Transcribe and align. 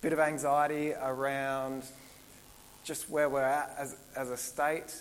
bit 0.00 0.12
of 0.14 0.18
anxiety 0.18 0.94
around 0.94 1.82
just 2.84 3.10
where 3.10 3.28
we're 3.28 3.42
at 3.42 3.74
as, 3.78 3.96
as 4.16 4.30
a 4.30 4.36
state. 4.36 4.94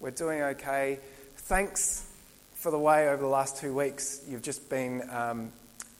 We're 0.00 0.10
doing 0.10 0.42
okay. 0.42 0.98
Thanks 1.36 2.10
for 2.54 2.72
the 2.72 2.78
way 2.78 3.08
over 3.08 3.22
the 3.22 3.28
last 3.28 3.58
two 3.58 3.72
weeks 3.72 4.20
you've 4.28 4.42
just 4.42 4.68
been 4.68 5.08
um, 5.10 5.52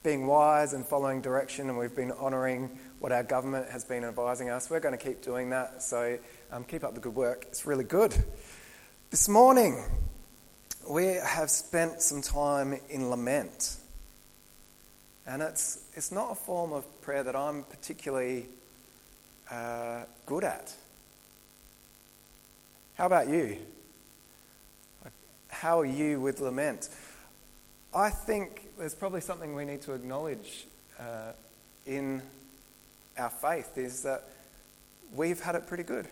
being 0.02 0.26
wise 0.26 0.72
and 0.72 0.84
following 0.84 1.20
direction, 1.20 1.68
and 1.68 1.78
we've 1.78 1.94
been 1.94 2.10
honouring 2.10 2.68
what 2.98 3.12
our 3.12 3.22
government 3.22 3.70
has 3.70 3.84
been 3.84 4.02
advising 4.04 4.50
us. 4.50 4.68
We're 4.68 4.80
going 4.80 4.98
to 4.98 5.04
keep 5.04 5.22
doing 5.22 5.50
that, 5.50 5.80
so 5.80 6.18
um, 6.50 6.64
keep 6.64 6.82
up 6.82 6.94
the 6.94 7.00
good 7.00 7.14
work. 7.14 7.44
It's 7.48 7.64
really 7.64 7.84
good. 7.84 8.12
This 9.10 9.28
morning, 9.28 9.84
we 10.90 11.06
have 11.06 11.48
spent 11.50 12.02
some 12.02 12.22
time 12.22 12.80
in 12.90 13.08
lament. 13.08 13.76
And 15.26 15.42
it's, 15.42 15.78
it's 15.94 16.10
not 16.10 16.32
a 16.32 16.34
form 16.34 16.72
of 16.72 16.84
prayer 17.00 17.22
that 17.22 17.36
I'm 17.36 17.62
particularly 17.64 18.46
uh, 19.50 20.04
good 20.26 20.44
at. 20.44 20.72
How 22.94 23.06
about 23.06 23.28
you? 23.28 23.56
How 25.48 25.80
are 25.80 25.86
you 25.86 26.20
with 26.20 26.40
lament? 26.40 26.88
I 27.94 28.10
think 28.10 28.68
there's 28.78 28.94
probably 28.94 29.20
something 29.20 29.54
we 29.54 29.64
need 29.64 29.82
to 29.82 29.92
acknowledge 29.92 30.66
uh, 30.98 31.32
in 31.86 32.22
our 33.18 33.30
faith 33.30 33.76
is 33.76 34.02
that 34.02 34.24
we've 35.14 35.40
had 35.40 35.54
it 35.54 35.66
pretty 35.66 35.82
good. 35.82 36.08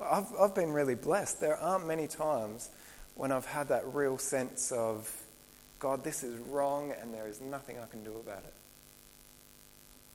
I've, 0.00 0.26
I've 0.40 0.54
been 0.54 0.72
really 0.72 0.94
blessed. 0.94 1.40
There 1.40 1.56
aren't 1.56 1.86
many 1.86 2.06
times 2.06 2.70
when 3.16 3.32
I've 3.32 3.46
had 3.46 3.68
that 3.68 3.92
real 3.92 4.16
sense 4.16 4.70
of, 4.70 5.12
God, 5.78 6.02
this 6.04 6.22
is 6.22 6.38
wrong 6.38 6.92
and 7.00 7.14
there 7.14 7.28
is 7.28 7.40
nothing 7.40 7.78
I 7.78 7.86
can 7.86 8.02
do 8.02 8.16
about 8.16 8.44
it. 8.44 8.54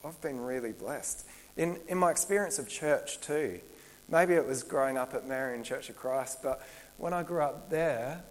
I've 0.05 0.19
been 0.21 0.41
really 0.41 0.73
blessed. 0.73 1.25
In, 1.55 1.79
in 1.87 1.97
my 1.97 2.11
experience 2.11 2.59
of 2.59 2.67
church, 2.67 3.21
too, 3.21 3.59
maybe 4.09 4.33
it 4.33 4.45
was 4.45 4.63
growing 4.63 4.97
up 4.97 5.13
at 5.13 5.25
Marion 5.25 5.63
Church 5.63 5.89
of 5.89 5.95
Christ, 5.95 6.39
but 6.43 6.61
when 6.97 7.13
I 7.13 7.23
grew 7.23 7.41
up 7.41 7.69
there, 7.69 8.21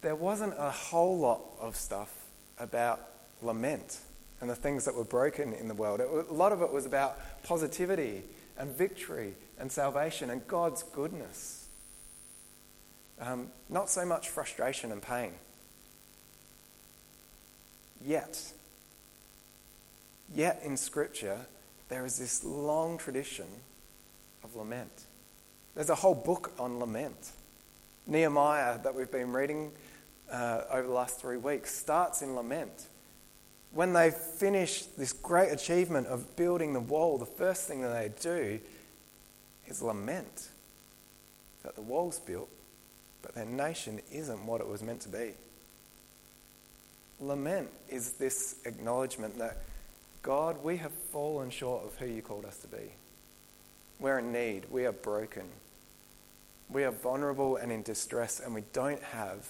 there 0.00 0.16
wasn't 0.16 0.54
a 0.58 0.70
whole 0.70 1.18
lot 1.18 1.42
of 1.60 1.76
stuff 1.76 2.12
about 2.58 3.00
lament 3.40 3.98
and 4.40 4.50
the 4.50 4.56
things 4.56 4.84
that 4.84 4.94
were 4.94 5.04
broken 5.04 5.52
in 5.52 5.68
the 5.68 5.74
world. 5.74 6.00
It, 6.00 6.08
a 6.08 6.34
lot 6.34 6.50
of 6.50 6.62
it 6.62 6.72
was 6.72 6.86
about 6.86 7.18
positivity 7.44 8.22
and 8.58 8.70
victory 8.76 9.34
and 9.58 9.70
salvation 9.70 10.30
and 10.30 10.46
God's 10.48 10.82
goodness. 10.82 11.68
Um, 13.20 13.48
not 13.68 13.88
so 13.88 14.04
much 14.04 14.28
frustration 14.28 14.90
and 14.90 15.00
pain. 15.00 15.32
Yet, 18.04 18.52
yet 20.34 20.60
in 20.64 20.76
Scripture, 20.76 21.38
there 21.88 22.04
is 22.04 22.18
this 22.18 22.44
long 22.44 22.98
tradition 22.98 23.46
of 24.42 24.56
lament. 24.56 25.04
There's 25.74 25.90
a 25.90 25.94
whole 25.94 26.14
book 26.14 26.52
on 26.58 26.78
lament. 26.78 27.30
Nehemiah, 28.06 28.78
that 28.82 28.94
we've 28.94 29.10
been 29.10 29.32
reading 29.32 29.72
uh, 30.30 30.62
over 30.70 30.86
the 30.86 30.92
last 30.92 31.20
three 31.20 31.36
weeks, 31.36 31.74
starts 31.74 32.22
in 32.22 32.34
lament. 32.34 32.88
When 33.72 33.92
they 33.92 34.10
finish 34.10 34.82
this 34.82 35.12
great 35.12 35.50
achievement 35.50 36.08
of 36.08 36.36
building 36.36 36.72
the 36.72 36.80
wall, 36.80 37.18
the 37.18 37.26
first 37.26 37.68
thing 37.68 37.80
that 37.82 37.92
they 37.92 38.10
do 38.20 38.60
is 39.66 39.80
lament 39.80 40.48
that 41.62 41.76
the 41.76 41.82
wall's 41.82 42.18
built 42.18 42.48
but 43.22 43.34
their 43.34 43.46
nation 43.46 44.00
isn't 44.10 44.44
what 44.44 44.60
it 44.60 44.66
was 44.66 44.82
meant 44.82 45.00
to 45.02 45.08
be. 45.08 45.32
Lament 47.22 47.68
is 47.88 48.12
this 48.12 48.56
acknowledgement 48.64 49.38
that, 49.38 49.58
God, 50.22 50.62
we 50.64 50.76
have 50.78 50.92
fallen 50.92 51.50
short 51.50 51.84
of 51.84 51.96
who 51.96 52.06
you 52.06 52.20
called 52.20 52.44
us 52.44 52.56
to 52.58 52.66
be. 52.66 52.92
We're 54.00 54.18
in 54.18 54.32
need, 54.32 54.64
we 54.70 54.86
are 54.86 54.92
broken, 54.92 55.44
we 56.68 56.82
are 56.82 56.90
vulnerable 56.90 57.56
and 57.56 57.70
in 57.70 57.82
distress, 57.82 58.40
and 58.40 58.54
we 58.54 58.64
don't 58.72 59.02
have 59.02 59.46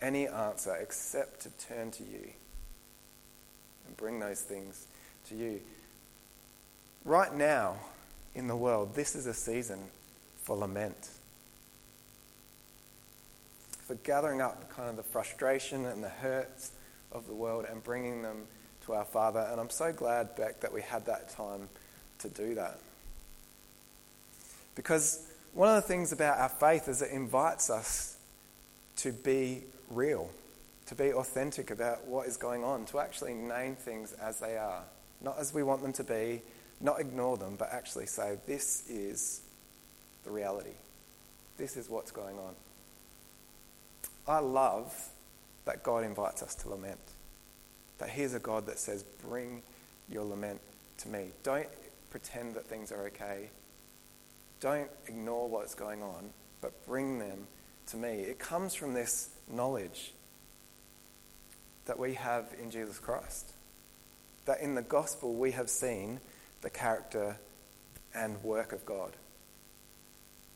any 0.00 0.28
answer 0.28 0.76
except 0.76 1.40
to 1.40 1.50
turn 1.66 1.90
to 1.92 2.04
you 2.04 2.30
and 3.86 3.96
bring 3.96 4.20
those 4.20 4.40
things 4.40 4.86
to 5.28 5.34
you. 5.34 5.60
Right 7.04 7.34
now 7.34 7.78
in 8.34 8.46
the 8.46 8.56
world, 8.56 8.94
this 8.94 9.16
is 9.16 9.26
a 9.26 9.34
season 9.34 9.80
for 10.44 10.56
lament 10.56 11.08
for 13.92 13.94
gathering 13.96 14.40
up 14.40 14.70
kind 14.74 14.88
of 14.88 14.96
the 14.96 15.02
frustration 15.02 15.84
and 15.84 16.02
the 16.02 16.08
hurts 16.08 16.70
of 17.12 17.26
the 17.26 17.34
world 17.34 17.66
and 17.70 17.82
bringing 17.82 18.22
them 18.22 18.44
to 18.86 18.94
our 18.94 19.04
Father. 19.04 19.46
And 19.50 19.60
I'm 19.60 19.70
so 19.70 19.92
glad, 19.92 20.34
Beck, 20.36 20.60
that 20.60 20.72
we 20.72 20.82
had 20.82 21.06
that 21.06 21.30
time 21.30 21.68
to 22.18 22.28
do 22.28 22.54
that. 22.54 22.78
Because 24.74 25.26
one 25.52 25.68
of 25.68 25.74
the 25.74 25.82
things 25.82 26.12
about 26.12 26.38
our 26.38 26.48
faith 26.48 26.88
is 26.88 27.02
it 27.02 27.10
invites 27.10 27.70
us 27.70 28.16
to 28.96 29.12
be 29.12 29.62
real, 29.90 30.30
to 30.86 30.94
be 30.94 31.12
authentic 31.12 31.70
about 31.70 32.06
what 32.06 32.26
is 32.26 32.36
going 32.36 32.64
on, 32.64 32.84
to 32.86 32.98
actually 32.98 33.34
name 33.34 33.76
things 33.76 34.12
as 34.14 34.40
they 34.40 34.56
are, 34.56 34.82
not 35.20 35.38
as 35.38 35.52
we 35.52 35.62
want 35.62 35.82
them 35.82 35.92
to 35.92 36.04
be, 36.04 36.42
not 36.80 37.00
ignore 37.00 37.36
them, 37.36 37.56
but 37.56 37.68
actually 37.70 38.06
say, 38.06 38.38
this 38.46 38.88
is 38.88 39.42
the 40.24 40.30
reality. 40.30 40.70
This 41.58 41.76
is 41.76 41.88
what's 41.88 42.10
going 42.10 42.38
on. 42.38 42.54
I 44.26 44.38
love 44.38 44.94
that 45.64 45.82
God 45.82 46.04
invites 46.04 46.42
us 46.42 46.54
to 46.56 46.68
lament. 46.68 47.00
That 47.98 48.10
He's 48.10 48.34
a 48.34 48.38
God 48.38 48.66
that 48.66 48.78
says, 48.78 49.04
Bring 49.26 49.62
your 50.08 50.24
lament 50.24 50.60
to 50.98 51.08
me. 51.08 51.28
Don't 51.42 51.68
pretend 52.10 52.54
that 52.54 52.66
things 52.66 52.92
are 52.92 53.06
okay. 53.06 53.50
Don't 54.60 54.90
ignore 55.08 55.48
what's 55.48 55.74
going 55.74 56.02
on, 56.02 56.30
but 56.60 56.86
bring 56.86 57.18
them 57.18 57.46
to 57.88 57.96
me. 57.96 58.20
It 58.20 58.38
comes 58.38 58.74
from 58.74 58.94
this 58.94 59.30
knowledge 59.50 60.12
that 61.86 61.98
we 61.98 62.14
have 62.14 62.46
in 62.60 62.70
Jesus 62.70 62.98
Christ. 62.98 63.52
That 64.44 64.60
in 64.60 64.74
the 64.74 64.82
gospel 64.82 65.34
we 65.34 65.52
have 65.52 65.68
seen 65.68 66.20
the 66.60 66.70
character 66.70 67.38
and 68.14 68.42
work 68.42 68.72
of 68.72 68.84
God. 68.86 69.12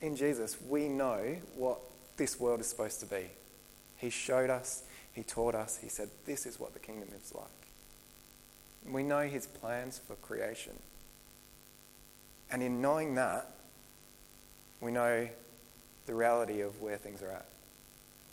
In 0.00 0.14
Jesus, 0.14 0.56
we 0.68 0.88
know 0.88 1.36
what 1.56 1.80
this 2.16 2.38
world 2.38 2.60
is 2.60 2.66
supposed 2.66 3.00
to 3.00 3.06
be. 3.06 3.30
He 3.96 4.10
showed 4.10 4.50
us, 4.50 4.82
He 5.16 5.22
taught 5.22 5.54
us, 5.54 5.78
He 5.82 5.88
said, 5.88 6.10
This 6.26 6.44
is 6.44 6.60
what 6.60 6.74
the 6.74 6.78
kingdom 6.78 7.08
is 7.18 7.34
like. 7.34 7.46
We 8.86 9.02
know 9.02 9.22
His 9.22 9.46
plans 9.46 9.98
for 9.98 10.14
creation. 10.16 10.74
And 12.50 12.62
in 12.62 12.82
knowing 12.82 13.14
that, 13.14 13.50
we 14.82 14.92
know 14.92 15.26
the 16.04 16.14
reality 16.14 16.60
of 16.60 16.82
where 16.82 16.98
things 16.98 17.22
are 17.22 17.30
at. 17.30 17.46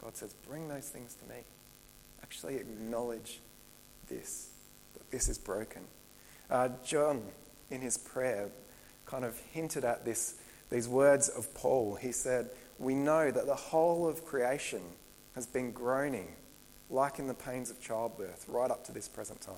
God 0.01 0.17
says, 0.17 0.35
Bring 0.45 0.67
those 0.67 0.89
things 0.89 1.15
to 1.15 1.33
me. 1.33 1.41
Actually 2.21 2.57
acknowledge 2.57 3.39
this, 4.09 4.49
that 4.93 5.09
this 5.09 5.29
is 5.29 5.37
broken. 5.37 5.83
Uh, 6.51 6.67
John, 6.85 7.23
in 7.71 7.79
his 7.79 7.97
prayer, 7.97 8.49
kind 9.05 9.23
of 9.23 9.39
hinted 9.53 9.85
at 9.85 10.03
this, 10.03 10.35
these 10.69 10.89
words 10.89 11.29
of 11.29 11.53
Paul. 11.53 11.95
He 11.95 12.11
said, 12.11 12.49
We 12.77 12.93
know 12.93 13.31
that 13.31 13.45
the 13.45 13.55
whole 13.55 14.05
of 14.05 14.25
creation 14.25 14.81
has 15.33 15.47
been 15.47 15.71
groaning, 15.71 16.27
like 16.93 17.17
in 17.17 17.27
the 17.27 17.33
pains 17.33 17.71
of 17.71 17.81
childbirth, 17.81 18.45
right 18.47 18.69
up 18.69 18.85
to 18.85 18.91
this 18.91 19.09
present 19.09 19.41
time. 19.41 19.55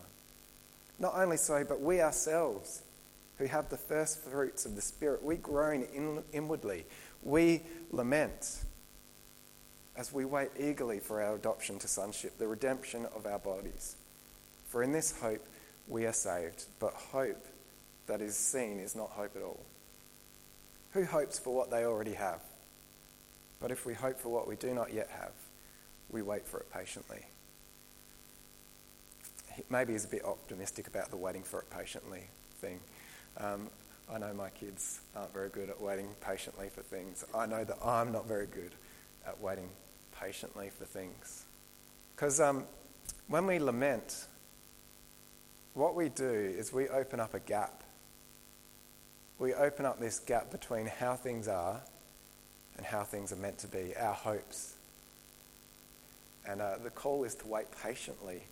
Not 0.98 1.14
only 1.16 1.38
so, 1.38 1.66
but 1.68 1.82
we 1.82 2.02
ourselves, 2.02 2.82
who 3.38 3.46
have 3.46 3.70
the 3.70 3.78
first 3.78 4.24
fruits 4.24 4.66
of 4.66 4.76
the 4.76 4.82
Spirit, 4.82 5.22
we 5.22 5.36
groan 5.36 5.86
in, 5.94 6.24
inwardly. 6.32 6.86
We 7.22 7.62
lament 7.92 8.64
as 9.98 10.14
we 10.14 10.24
wait 10.24 10.50
eagerly 10.58 11.00
for 11.00 11.22
our 11.22 11.36
adoption 11.36 11.78
to 11.80 11.88
sonship, 11.88 12.38
the 12.38 12.48
redemption 12.48 13.06
of 13.16 13.26
our 13.26 13.40
bodies. 13.40 13.98
For 14.70 14.82
in 14.82 14.94
this 14.94 15.20
hope 15.20 15.46
we 15.88 16.06
are 16.06 16.14
saved, 16.14 16.66
but 16.80 16.94
hope 16.94 17.46
that 18.08 18.22
is 18.22 18.36
seen 18.38 18.80
is 18.80 18.96
not 18.96 19.10
hope 19.10 19.36
at 19.36 19.42
all. 19.42 19.60
Who 20.92 21.04
hopes 21.04 21.38
for 21.38 21.54
what 21.54 21.70
they 21.70 21.84
already 21.84 22.14
have? 22.14 22.42
But 23.60 23.72
if 23.72 23.86
we 23.86 23.94
hope 23.94 24.20
for 24.20 24.30
what 24.30 24.48
we 24.48 24.56
do 24.56 24.74
not 24.74 24.94
yet 24.94 25.10
have, 25.10 25.34
we 26.12 26.22
wait 26.22 26.48
for 26.48 26.60
it 26.60 26.72
patiently. 26.74 27.26
Maybe 29.70 29.94
he's 29.94 30.06
a 30.06 30.10
bit 30.10 30.26
optimistic 30.26 30.88
about 30.88 31.10
the 31.10 31.18
waiting 31.18 31.44
for 31.44 31.60
it 31.62 31.70
patiently 31.70 32.24
thing. 32.60 32.80
Um, 33.38 33.70
I 34.14 34.18
know 34.20 34.34
my 34.34 34.50
kids 34.50 35.02
aren't 35.16 35.34
very 35.34 35.50
good 35.50 35.70
at 35.70 35.82
waiting 35.82 36.08
patiently 36.22 36.70
for 36.70 36.82
things. 36.82 37.26
I 37.34 37.46
know 37.46 37.64
that 37.64 37.78
I'm 37.84 38.12
not 38.12 38.28
very 38.28 38.48
good 38.48 38.72
at 39.26 39.40
waiting 39.42 39.70
patiently 40.20 40.70
for 40.70 40.86
things. 40.86 41.46
Because 42.16 42.40
um, 42.40 42.66
when 43.28 43.48
we 43.48 43.60
lament, 43.60 44.28
what 45.74 45.96
we 45.96 46.10
do 46.10 46.26
is 46.26 46.72
we 46.72 46.88
open 46.90 47.20
up 47.20 47.34
a 47.34 47.40
gap. 47.40 47.84
We 49.40 49.54
open 49.54 49.86
up 49.86 50.00
this 50.00 50.20
gap 50.20 50.52
between 50.52 50.86
how 50.86 51.16
things 51.16 51.48
are 51.48 51.82
and 52.78 52.86
how 52.86 53.04
things 53.04 53.32
are 53.32 53.38
meant 53.38 53.58
to 53.60 53.68
be, 53.68 53.94
our 53.98 54.14
hopes 54.14 54.75
and 56.48 56.62
uh, 56.62 56.76
the 56.84 56.90
call 56.90 57.24
is 57.24 57.36
to 57.36 57.48
wait 57.48 57.68
patiently 57.84 58.44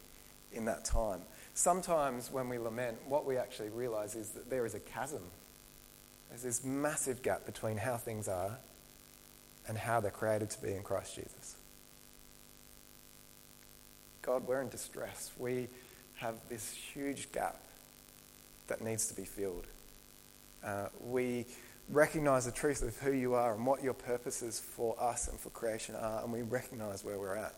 in 0.51 0.65
that 0.65 0.85
time. 0.85 1.21
sometimes 1.55 2.31
when 2.31 2.49
we 2.49 2.57
lament, 2.57 2.97
what 3.07 3.25
we 3.25 3.37
actually 3.37 3.69
realize 3.69 4.15
is 4.15 4.29
that 4.29 4.49
there 4.49 4.65
is 4.65 4.75
a 4.75 4.79
chasm. 4.79 5.21
There's 6.29 6.43
this 6.43 6.63
massive 6.63 7.21
gap 7.21 7.45
between 7.45 7.77
how 7.77 7.97
things 7.97 8.27
are 8.27 8.57
and 9.67 9.77
how 9.77 9.99
they're 9.99 10.11
created 10.11 10.49
to 10.51 10.61
be 10.61 10.73
in 10.73 10.83
Christ 10.83 11.15
Jesus. 11.15 11.55
God, 14.21 14.47
we're 14.47 14.61
in 14.61 14.69
distress. 14.69 15.31
We 15.37 15.67
have 16.15 16.35
this 16.49 16.73
huge 16.73 17.31
gap 17.31 17.59
that 18.67 18.81
needs 18.81 19.07
to 19.07 19.15
be 19.15 19.25
filled. 19.25 19.67
Uh, 20.63 20.87
we 21.01 21.45
recognize 21.89 22.45
the 22.45 22.51
truth 22.51 22.81
of 22.81 22.97
who 22.99 23.11
you 23.11 23.33
are 23.33 23.53
and 23.53 23.65
what 23.65 23.83
your 23.83 23.93
purposes 23.93 24.59
for 24.59 24.95
us 25.01 25.27
and 25.27 25.39
for 25.39 25.49
creation 25.49 25.95
are, 25.95 26.23
and 26.23 26.31
we 26.31 26.41
recognize 26.41 27.03
where 27.03 27.19
we're 27.19 27.35
at. 27.35 27.53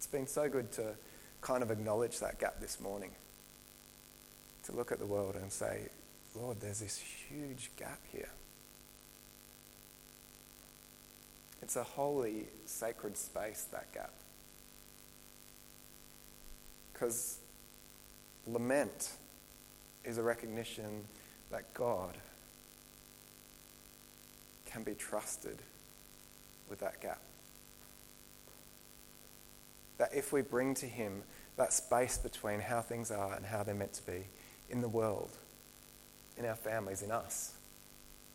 It's 0.00 0.06
been 0.06 0.26
so 0.26 0.48
good 0.48 0.72
to 0.72 0.94
kind 1.42 1.62
of 1.62 1.70
acknowledge 1.70 2.20
that 2.20 2.38
gap 2.38 2.58
this 2.58 2.80
morning. 2.80 3.10
To 4.64 4.72
look 4.72 4.92
at 4.92 4.98
the 4.98 5.04
world 5.04 5.34
and 5.34 5.52
say, 5.52 5.90
Lord, 6.34 6.58
there's 6.58 6.80
this 6.80 6.96
huge 6.96 7.70
gap 7.76 8.00
here. 8.10 8.30
It's 11.60 11.76
a 11.76 11.82
holy, 11.82 12.46
sacred 12.64 13.18
space, 13.18 13.66
that 13.72 13.92
gap. 13.92 14.14
Because 16.94 17.36
lament 18.46 19.10
is 20.06 20.16
a 20.16 20.22
recognition 20.22 21.04
that 21.50 21.74
God 21.74 22.16
can 24.64 24.82
be 24.82 24.94
trusted 24.94 25.58
with 26.70 26.80
that 26.80 27.02
gap. 27.02 27.20
That 30.00 30.14
if 30.14 30.32
we 30.32 30.40
bring 30.40 30.72
to 30.76 30.86
Him 30.86 31.24
that 31.58 31.74
space 31.74 32.16
between 32.16 32.60
how 32.60 32.80
things 32.80 33.10
are 33.10 33.34
and 33.34 33.44
how 33.44 33.62
they're 33.62 33.74
meant 33.74 33.92
to 33.92 34.06
be 34.06 34.24
in 34.70 34.80
the 34.80 34.88
world, 34.88 35.36
in 36.38 36.46
our 36.46 36.54
families, 36.54 37.02
in 37.02 37.10
us, 37.10 37.52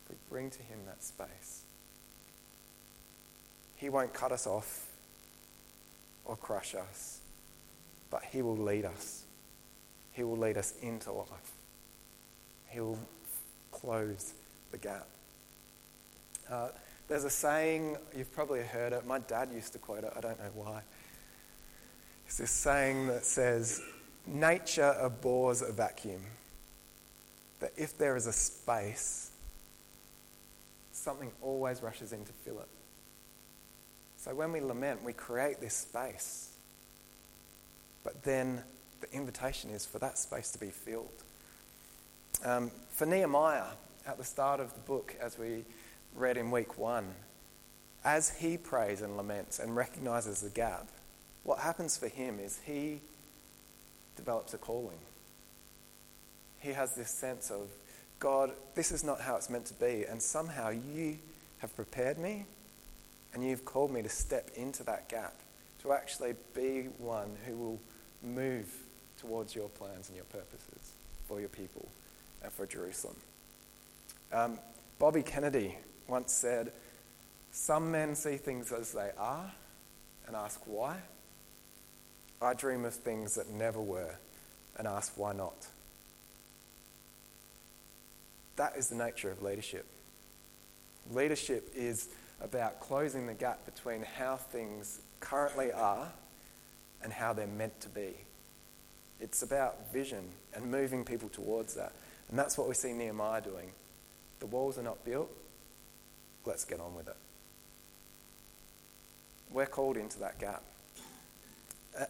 if 0.04 0.10
we 0.10 0.16
bring 0.30 0.48
to 0.48 0.62
Him 0.62 0.78
that 0.86 1.02
space, 1.02 1.62
He 3.74 3.88
won't 3.88 4.14
cut 4.14 4.30
us 4.30 4.46
off 4.46 4.86
or 6.24 6.36
crush 6.36 6.76
us, 6.76 7.18
but 8.10 8.22
He 8.22 8.42
will 8.42 8.56
lead 8.56 8.84
us. 8.84 9.24
He 10.12 10.22
will 10.22 10.36
lead 10.36 10.56
us 10.56 10.72
into 10.80 11.10
life. 11.10 11.50
He'll 12.68 12.96
close 13.72 14.34
the 14.70 14.78
gap. 14.78 15.08
Uh, 16.48 16.68
there's 17.08 17.24
a 17.24 17.30
saying, 17.30 17.96
you've 18.16 18.32
probably 18.32 18.62
heard 18.62 18.92
it. 18.92 19.04
My 19.04 19.18
dad 19.18 19.48
used 19.52 19.72
to 19.72 19.80
quote 19.80 20.04
it, 20.04 20.12
I 20.16 20.20
don't 20.20 20.38
know 20.38 20.50
why. 20.54 20.82
It's 22.26 22.38
this 22.38 22.50
saying 22.50 23.06
that 23.06 23.24
says, 23.24 23.80
Nature 24.26 24.96
abhors 25.00 25.62
a 25.62 25.72
vacuum. 25.72 26.22
That 27.60 27.72
if 27.76 27.96
there 27.96 28.16
is 28.16 28.26
a 28.26 28.32
space, 28.32 29.30
something 30.92 31.30
always 31.40 31.82
rushes 31.82 32.12
in 32.12 32.24
to 32.24 32.32
fill 32.32 32.58
it. 32.58 32.68
So 34.16 34.34
when 34.34 34.50
we 34.50 34.60
lament, 34.60 35.04
we 35.04 35.12
create 35.12 35.60
this 35.60 35.74
space. 35.74 36.50
But 38.02 38.24
then 38.24 38.62
the 39.00 39.12
invitation 39.12 39.70
is 39.70 39.86
for 39.86 39.98
that 40.00 40.18
space 40.18 40.50
to 40.50 40.58
be 40.58 40.70
filled. 40.70 41.22
Um, 42.44 42.70
for 42.90 43.06
Nehemiah, 43.06 43.64
at 44.06 44.18
the 44.18 44.24
start 44.24 44.60
of 44.60 44.74
the 44.74 44.80
book, 44.80 45.14
as 45.20 45.38
we 45.38 45.64
read 46.14 46.36
in 46.36 46.50
week 46.50 46.78
one, 46.78 47.14
as 48.04 48.30
he 48.30 48.56
prays 48.56 49.02
and 49.02 49.16
laments 49.16 49.58
and 49.58 49.74
recognizes 49.74 50.40
the 50.40 50.50
gap, 50.50 50.88
what 51.46 51.60
happens 51.60 51.96
for 51.96 52.08
him 52.08 52.40
is 52.40 52.58
he 52.66 53.00
develops 54.16 54.52
a 54.52 54.58
calling. 54.58 54.98
He 56.58 56.70
has 56.72 56.96
this 56.96 57.10
sense 57.10 57.50
of, 57.50 57.68
God, 58.18 58.50
this 58.74 58.90
is 58.90 59.04
not 59.04 59.20
how 59.20 59.36
it's 59.36 59.48
meant 59.48 59.66
to 59.66 59.74
be, 59.74 60.04
and 60.08 60.20
somehow 60.20 60.70
you 60.70 61.18
have 61.58 61.74
prepared 61.76 62.18
me 62.18 62.46
and 63.32 63.44
you've 63.44 63.64
called 63.64 63.92
me 63.92 64.02
to 64.02 64.08
step 64.08 64.50
into 64.56 64.82
that 64.84 65.08
gap, 65.08 65.34
to 65.82 65.92
actually 65.92 66.34
be 66.52 66.88
one 66.98 67.36
who 67.46 67.54
will 67.56 67.80
move 68.22 68.66
towards 69.20 69.54
your 69.54 69.68
plans 69.68 70.08
and 70.08 70.16
your 70.16 70.24
purposes 70.24 70.94
for 71.28 71.38
your 71.38 71.48
people 71.48 71.86
and 72.42 72.50
for 72.50 72.66
Jerusalem. 72.66 73.16
Um, 74.32 74.58
Bobby 74.98 75.22
Kennedy 75.22 75.76
once 76.08 76.32
said, 76.32 76.72
Some 77.52 77.92
men 77.92 78.16
see 78.16 78.36
things 78.36 78.72
as 78.72 78.92
they 78.92 79.10
are 79.16 79.52
and 80.26 80.34
ask 80.34 80.60
why. 80.66 80.96
I 82.40 82.54
dream 82.54 82.84
of 82.84 82.94
things 82.94 83.34
that 83.34 83.50
never 83.50 83.80
were 83.80 84.14
and 84.76 84.86
ask 84.86 85.12
why 85.16 85.32
not. 85.32 85.66
That 88.56 88.76
is 88.76 88.88
the 88.88 88.96
nature 88.96 89.30
of 89.30 89.42
leadership. 89.42 89.86
Leadership 91.10 91.70
is 91.74 92.08
about 92.40 92.80
closing 92.80 93.26
the 93.26 93.34
gap 93.34 93.64
between 93.64 94.02
how 94.02 94.36
things 94.36 95.00
currently 95.20 95.72
are 95.72 96.08
and 97.02 97.12
how 97.12 97.32
they're 97.32 97.46
meant 97.46 97.80
to 97.80 97.88
be. 97.88 98.14
It's 99.20 99.42
about 99.42 99.92
vision 99.92 100.24
and 100.54 100.70
moving 100.70 101.04
people 101.04 101.28
towards 101.28 101.74
that. 101.74 101.92
And 102.28 102.38
that's 102.38 102.58
what 102.58 102.68
we 102.68 102.74
see 102.74 102.92
Nehemiah 102.92 103.40
doing. 103.40 103.70
The 104.40 104.46
walls 104.46 104.78
are 104.78 104.82
not 104.82 105.04
built, 105.04 105.30
let's 106.44 106.64
get 106.64 106.80
on 106.80 106.94
with 106.94 107.08
it. 107.08 107.16
We're 109.50 109.66
called 109.66 109.96
into 109.96 110.18
that 110.20 110.38
gap. 110.38 110.62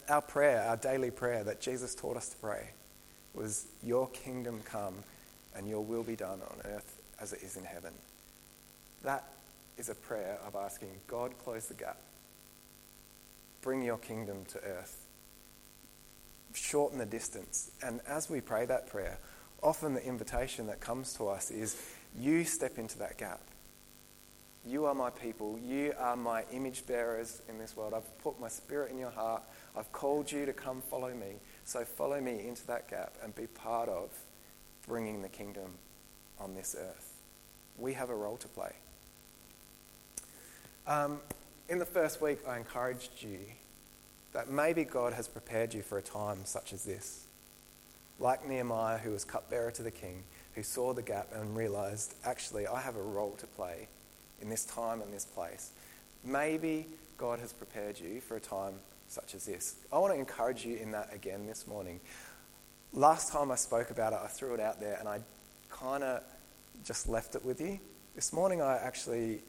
Our 0.09 0.21
prayer, 0.21 0.63
our 0.63 0.77
daily 0.77 1.11
prayer 1.11 1.43
that 1.43 1.61
Jesus 1.61 1.95
taught 1.95 2.17
us 2.17 2.29
to 2.29 2.37
pray, 2.37 2.71
was 3.33 3.65
Your 3.83 4.09
kingdom 4.09 4.61
come 4.65 4.95
and 5.55 5.67
your 5.67 5.83
will 5.83 6.03
be 6.03 6.15
done 6.15 6.41
on 6.41 6.71
earth 6.71 6.97
as 7.19 7.33
it 7.33 7.41
is 7.41 7.57
in 7.57 7.63
heaven. 7.63 7.93
That 9.03 9.23
is 9.77 9.89
a 9.89 9.95
prayer 9.95 10.37
of 10.45 10.55
asking 10.55 10.89
God, 11.07 11.37
close 11.43 11.67
the 11.67 11.73
gap. 11.73 11.97
Bring 13.61 13.81
your 13.81 13.97
kingdom 13.97 14.45
to 14.49 14.59
earth. 14.59 15.05
Shorten 16.53 16.99
the 16.99 17.05
distance. 17.05 17.71
And 17.83 18.01
as 18.07 18.29
we 18.29 18.41
pray 18.41 18.65
that 18.65 18.87
prayer, 18.87 19.19
often 19.61 19.93
the 19.93 20.03
invitation 20.03 20.67
that 20.67 20.79
comes 20.79 21.13
to 21.13 21.27
us 21.27 21.51
is 21.51 21.75
you 22.17 22.43
step 22.43 22.77
into 22.77 22.99
that 22.99 23.17
gap. 23.17 23.41
You 24.65 24.85
are 24.85 24.95
my 24.95 25.09
people. 25.09 25.57
You 25.63 25.93
are 25.97 26.15
my 26.15 26.43
image 26.51 26.85
bearers 26.85 27.41
in 27.47 27.57
this 27.57 27.75
world. 27.75 27.93
I've 27.93 28.17
put 28.19 28.39
my 28.39 28.49
spirit 28.49 28.91
in 28.91 28.97
your 28.97 29.11
heart. 29.11 29.43
I've 29.77 29.91
called 29.91 30.31
you 30.31 30.45
to 30.45 30.53
come 30.53 30.81
follow 30.81 31.13
me. 31.13 31.35
So 31.65 31.83
follow 31.83 32.19
me 32.19 32.47
into 32.47 32.65
that 32.67 32.89
gap 32.89 33.15
and 33.23 33.35
be 33.35 33.47
part 33.47 33.89
of 33.89 34.09
bringing 34.87 35.21
the 35.21 35.29
kingdom 35.29 35.71
on 36.39 36.55
this 36.55 36.75
earth. 36.77 37.13
We 37.77 37.93
have 37.93 38.09
a 38.09 38.15
role 38.15 38.37
to 38.37 38.47
play. 38.47 38.73
Um, 40.87 41.19
in 41.69 41.79
the 41.79 41.85
first 41.85 42.21
week, 42.21 42.39
I 42.47 42.57
encouraged 42.57 43.21
you 43.21 43.39
that 44.33 44.49
maybe 44.49 44.83
God 44.83 45.13
has 45.13 45.27
prepared 45.27 45.73
you 45.73 45.81
for 45.81 45.97
a 45.97 46.01
time 46.01 46.39
such 46.45 46.73
as 46.73 46.83
this 46.83 47.27
like 48.19 48.47
Nehemiah, 48.47 48.97
who 48.97 49.11
was 49.11 49.23
cupbearer 49.23 49.71
to 49.71 49.83
the 49.83 49.91
king, 49.91 50.23
who 50.55 50.63
saw 50.63 50.93
the 50.93 51.03
gap 51.03 51.27
and 51.33 51.55
realized, 51.55 52.15
actually, 52.25 52.65
I 52.65 52.81
have 52.81 52.95
a 52.95 53.01
role 53.01 53.35
to 53.37 53.45
play 53.45 53.87
in 54.41 54.49
this 54.49 54.65
time 54.65 55.01
and 55.01 55.13
this 55.13 55.25
place. 55.25 55.71
Maybe 56.23 56.87
God 57.17 57.39
has 57.39 57.53
prepared 57.53 57.99
you 57.99 58.21
for 58.21 58.37
a 58.37 58.39
time 58.39 58.73
such 59.07 59.35
as 59.35 59.45
this. 59.45 59.75
I 59.91 59.97
want 59.97 60.13
to 60.13 60.19
encourage 60.19 60.65
you 60.65 60.77
in 60.77 60.91
that 60.91 61.13
again 61.13 61.45
this 61.45 61.67
morning. 61.67 61.99
Last 62.93 63.31
time 63.31 63.51
I 63.51 63.55
spoke 63.55 63.89
about 63.89 64.13
it, 64.13 64.19
I 64.23 64.27
threw 64.27 64.53
it 64.53 64.59
out 64.59 64.79
there 64.79 64.97
and 64.99 65.07
I 65.07 65.19
kind 65.69 66.03
of 66.03 66.21
just 66.83 67.09
left 67.09 67.35
it 67.35 67.43
with 67.43 67.59
you. 67.61 67.79
This 68.15 68.33
morning, 68.33 68.61
I 68.61 68.77
actually 68.77 69.41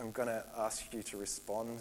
am 0.00 0.10
going 0.10 0.28
to 0.28 0.44
ask 0.56 0.92
you 0.92 1.02
to 1.02 1.16
respond 1.16 1.80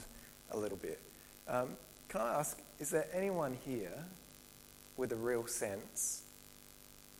a 0.51 0.57
little 0.57 0.77
bit. 0.77 1.01
Um, 1.47 1.69
can 2.09 2.21
I 2.21 2.39
ask, 2.39 2.59
is 2.79 2.89
there 2.89 3.07
anyone 3.13 3.57
here 3.65 4.05
with 4.97 5.11
a 5.11 5.15
real 5.15 5.47
sense 5.47 6.23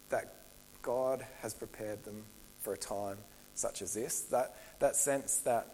that 0.10 0.34
God 0.82 1.26
has 1.42 1.54
prepared 1.54 2.04
them 2.04 2.24
for 2.60 2.74
a 2.74 2.78
time 2.78 3.18
such 3.54 3.82
as 3.82 3.94
this. 3.94 4.22
That, 4.22 4.56
that 4.80 4.96
sense 4.96 5.40
that 5.40 5.68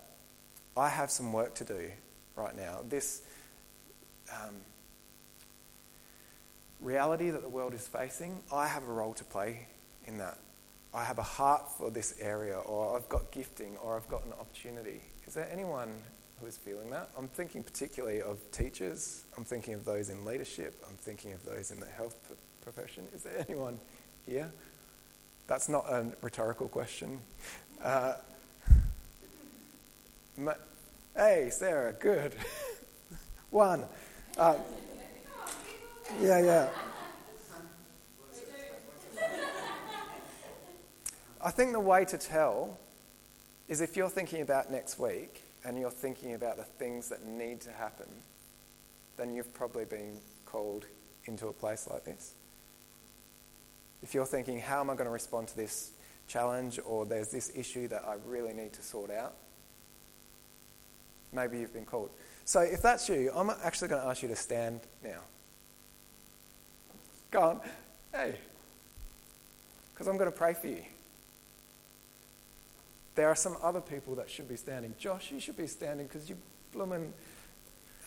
I 0.75 0.90
have 0.90 1.12
some 1.12 1.34
work 1.34 1.56
to 1.56 1.63
do 1.63 1.92
right 2.36 2.56
now. 2.56 2.80
This 2.88 3.22
um, 4.42 4.56
reality 6.82 7.30
that 7.30 7.42
the 7.42 7.50
world 7.50 7.74
is 7.74 7.88
facing, 7.88 8.40
I 8.52 8.68
have 8.68 8.84
a 8.84 8.92
role 8.92 9.13
to 9.13 9.24
play 9.24 9.68
in 10.06 10.18
that. 10.18 10.38
I 10.94 11.04
have 11.04 11.18
a 11.18 11.24
heart 11.24 11.72
for 11.78 11.90
this 11.90 12.16
area, 12.20 12.58
or 12.58 12.96
I've 12.96 13.10
got 13.10 13.32
gifting, 13.32 13.78
or 13.78 13.96
I've 13.96 14.08
got 14.08 14.25
an 14.25 14.34
opportunity. 14.34 15.02
Is 15.25 15.34
there 15.34 15.50
anyone 15.52 15.90
who 16.40 16.46
is 16.46 16.58
feeling 16.58 16.92
that? 16.92 17.10
I'm 17.18 17.28
thinking 17.28 17.63
particularly 17.63 18.22
of 18.22 18.40
teachers. 18.52 19.24
I'm 19.36 19.44
thinking 19.44 19.74
of 19.74 19.86
those 19.86 20.10
in 20.10 20.24
leadership. 20.24 20.84
I'm 20.88 20.98
thinking 20.98 21.34
of 21.34 21.44
those 21.46 21.72
in 21.72 21.80
the 21.80 21.88
health 21.88 22.16
profession. 22.62 23.08
Is 23.13 23.24
there 23.24 23.44
anyone 23.48 23.80
here? 24.28 24.52
That's 25.48 25.68
not 25.68 25.86
a 25.90 26.06
rhetorical 26.22 26.68
question. 26.68 27.20
Uh, 27.82 28.13
ma- 30.38 30.54
hey, 31.16 31.50
Sarah, 31.52 31.94
good. 31.94 32.36
One. 33.50 33.86
Uh, 34.38 34.56
Yeah, 36.20 36.40
yeah. 36.40 36.70
I 41.42 41.52
think 41.52 41.74
the 41.74 41.80
way 41.80 42.06
to 42.06 42.18
tell 42.18 42.80
is 43.68 43.82
if 43.82 43.98
you're 43.98 44.10
thinking 44.10 44.42
about 44.42 44.72
next 44.72 44.98
week 44.98 45.42
and 45.66 45.78
you're 45.78 45.92
thinking 45.92 46.34
about 46.34 46.58
the 46.58 46.63
things 46.63 47.10
that 47.10 47.25
need 47.25 47.62
to 47.62 47.72
happen, 47.72 48.08
then 49.18 49.34
you've 49.34 49.54
probably 49.54 49.86
been 49.86 50.20
called 50.46 50.86
into 51.25 51.48
a 51.48 51.54
place 51.54 51.88
like 51.92 52.06
this. 52.06 52.34
If 54.02 54.13
you're 54.13 54.25
thinking, 54.25 54.60
how 54.60 54.82
am 54.82 54.90
I 54.90 54.94
going 54.94 55.06
to 55.06 55.12
respond 55.12 55.48
to 55.50 55.56
this 55.56 55.92
challenge, 56.28 56.80
or 56.86 57.06
there's 57.06 57.30
this 57.30 57.52
issue 57.56 57.88
that 57.90 58.04
I 58.08 58.16
really 58.25 58.54
need 58.54 58.74
to 58.74 58.82
sort 58.82 59.12
out, 59.12 59.36
maybe 61.32 61.60
you've 61.60 61.74
been 61.74 61.86
called. 61.86 62.10
So 62.46 62.60
if 62.62 62.82
that's 62.82 63.08
you, 63.10 63.32
I'm 63.34 63.50
actually 63.64 63.88
going 63.88 64.02
to 64.02 64.08
ask 64.08 64.22
you 64.22 64.30
to 64.30 64.36
stand 64.36 64.82
now. 65.04 65.20
Go 67.32 67.42
on. 67.42 67.62
Hey. 68.12 68.36
Because 69.94 70.08
I'm 70.08 70.18
going 70.18 70.32
to 70.32 70.38
pray 70.38 70.54
for 70.54 70.68
you. 70.68 70.84
There 73.16 73.28
are 73.28 73.36
some 73.36 73.58
other 73.62 73.82
people 73.82 74.16
that 74.16 74.30
should 74.30 74.50
be 74.50 74.56
standing. 74.56 74.94
Josh, 74.98 75.32
you 75.32 75.40
should 75.40 75.58
be 75.58 75.68
standing 75.68 76.08
because 76.08 76.30
you 76.30 76.36
blooming. 76.72 77.14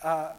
Uh, 0.03 0.33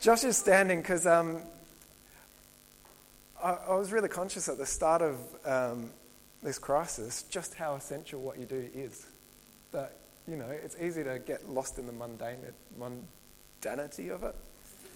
Josh 0.00 0.24
is 0.24 0.36
standing 0.36 0.82
because 0.82 1.06
um, 1.06 1.40
I, 3.42 3.52
I, 3.68 3.74
was 3.74 3.90
really 3.90 4.10
conscious 4.10 4.50
at 4.50 4.58
the 4.58 4.66
start 4.66 5.00
of 5.00 5.18
um, 5.46 5.90
this 6.44 6.58
crisis 6.58 7.24
just 7.24 7.54
how 7.54 7.74
essential 7.74 8.20
what 8.20 8.38
you 8.38 8.44
do 8.44 8.68
is. 8.74 9.06
That, 9.72 9.96
you 10.28 10.36
know, 10.36 10.50
it's 10.50 10.76
easy 10.80 11.02
to 11.02 11.18
get 11.18 11.48
lost 11.48 11.78
in 11.78 11.86
the 11.86 11.92
mundane, 11.92 12.38
mundanity 12.78 14.10
of 14.10 14.22
it. 14.22 14.36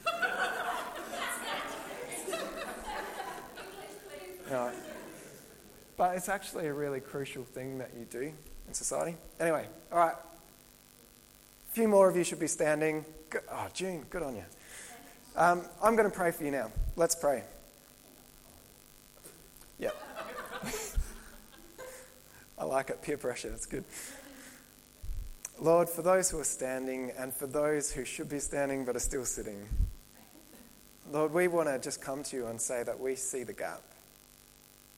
no. 4.50 4.71
But 5.97 6.17
it's 6.17 6.28
actually 6.28 6.67
a 6.67 6.73
really 6.73 7.00
crucial 7.00 7.43
thing 7.43 7.78
that 7.78 7.90
you 7.99 8.05
do 8.05 8.33
in 8.69 8.75
society. 8.75 9.17
Anyway, 9.40 9.67
all 9.90 9.99
right. 9.99 10.14
A 10.14 11.73
few 11.73 11.88
more 11.88 12.09
of 12.09 12.17
you 12.17 12.23
should 12.23 12.38
be 12.38 12.47
standing. 12.47 13.05
Oh, 13.50 13.69
June, 13.73 14.05
good 14.11 14.23
on 14.23 14.37
you. 14.37 14.45
Um, 15.35 15.62
I'm 15.83 15.97
going 15.97 16.09
to 16.09 16.14
pray 16.14 16.31
for 16.31 16.45
you 16.45 16.50
now. 16.50 16.71
Let's 16.95 17.14
pray. 17.14 17.43
I 22.59 22.65
like 22.65 22.91
it. 22.91 23.00
Peer 23.03 23.17
pressure. 23.17 23.53
It's 23.53 23.67
good. 23.67 23.85
Lord, 25.61 25.88
for 25.88 26.03
those 26.03 26.31
who 26.31 26.41
are 26.41 26.45
standing 26.45 27.12
and 27.19 27.33
for 27.33 27.47
those 27.47 27.93
who 27.93 28.05
should 28.05 28.29
be 28.29 28.41
standing 28.41 28.85
but 28.85 28.97
are 28.97 29.00
still 29.00 29.25
sitting, 29.25 29.69
Lord, 31.11 31.33
we 31.33 31.49
want 31.49 31.69
to 31.69 31.79
just 31.79 32.03
come 32.03 32.23
to 32.25 32.37
you 32.37 32.47
and 32.47 32.61
say 32.61 32.83
that 32.83 32.99
we 32.99 33.15
see 33.15 33.45
the 33.45 33.53
gap. 33.53 33.83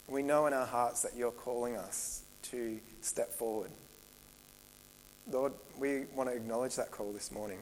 We 0.08 0.22
know 0.22 0.46
in 0.46 0.52
our 0.52 0.66
hearts 0.66 1.02
that 1.02 1.16
you're 1.16 1.30
calling 1.30 1.76
us 1.76 2.24
to 2.50 2.80
step 3.00 3.30
forward. 3.30 3.70
Lord, 5.30 5.52
we 5.78 6.04
want 6.14 6.28
to 6.30 6.36
acknowledge 6.36 6.76
that 6.76 6.90
call 6.90 7.12
this 7.12 7.30
morning. 7.30 7.60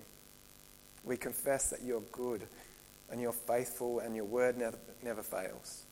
We 1.05 1.17
confess 1.17 1.71
that 1.71 1.83
you're 1.83 2.03
good 2.13 2.43
and 3.11 3.21
you're 3.21 3.33
faithful 3.33 4.01
and 4.01 4.15
your 4.15 4.25
word 4.25 4.57
never, 4.57 4.79
never 5.03 5.23
fails. 5.23 5.83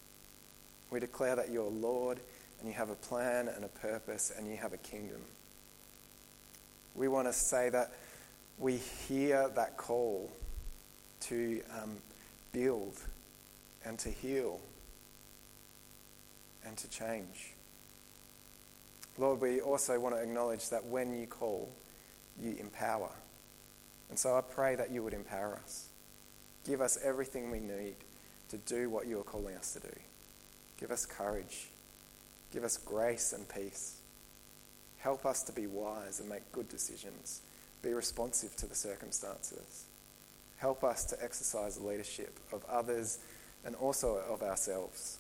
We 0.91 1.01
declare 1.01 1.37
that 1.37 1.51
you're 1.51 1.71
Lord 1.71 2.21
and 2.59 2.69
you 2.69 2.75
have 2.75 2.91
a 2.91 2.95
plan 2.95 3.49
and 3.49 3.65
a 3.65 3.69
purpose 3.69 4.33
and 4.37 4.49
you 4.49 4.57
have 4.57 4.73
a 4.73 4.79
kingdom. 4.79 5.21
We 6.95 7.09
want 7.09 7.29
to 7.29 7.33
say 7.33 7.69
that 7.71 7.93
we 8.59 8.77
hear 8.77 9.51
that 9.55 9.77
call 9.77 10.31
to 11.21 11.63
um, 11.83 11.99
build 12.53 12.95
and 13.85 13.99
to 13.99 14.09
heal 14.09 14.61
and 16.65 16.77
to 16.79 16.89
change. 16.89 17.55
Lord, 19.19 19.41
we 19.41 19.61
also 19.61 19.99
want 19.99 20.15
to 20.15 20.23
acknowledge 20.23 20.69
that 20.71 20.85
when 20.85 21.19
you 21.19 21.27
call, 21.27 21.71
you 22.41 22.57
empower. 22.59 23.11
And 24.11 24.19
so 24.19 24.37
I 24.37 24.41
pray 24.41 24.77
that 24.77 24.91
you 24.91 25.03
would 25.03 25.15
empower 25.15 25.59
us. 25.63 25.89
Give 26.67 26.81
us 26.81 26.99
everything 27.03 27.51
we 27.51 27.61
need 27.61 27.97
to 28.51 28.59
do 28.59 28.91
what 28.91 29.07
you 29.07 29.21
are 29.21 29.25
calling 29.25 29.55
us 29.57 29.73
to 29.73 29.81
do. 29.81 29.95
Give 30.79 30.91
us 30.91 31.07
courage. 31.07 31.69
Give 32.57 32.65
us 32.65 32.79
grace 32.79 33.35
and 33.35 33.47
peace. 33.47 34.01
Help 35.01 35.27
us 35.27 35.43
to 35.43 35.53
be 35.53 35.67
wise 35.67 36.21
and 36.21 36.29
make 36.31 36.51
good 36.53 36.71
decisions. 36.71 37.43
Be 37.83 37.93
responsive 37.93 38.57
to 38.57 38.67
the 38.67 38.75
circumstances. 38.75 39.85
Help 40.57 40.83
us 40.83 41.05
to 41.05 41.23
exercise 41.23 41.77
the 41.77 41.87
leadership 41.87 42.35
of 42.55 42.65
others 42.65 43.19
and 43.67 43.75
also 43.75 44.23
of 44.27 44.43
ourselves. 44.43 45.19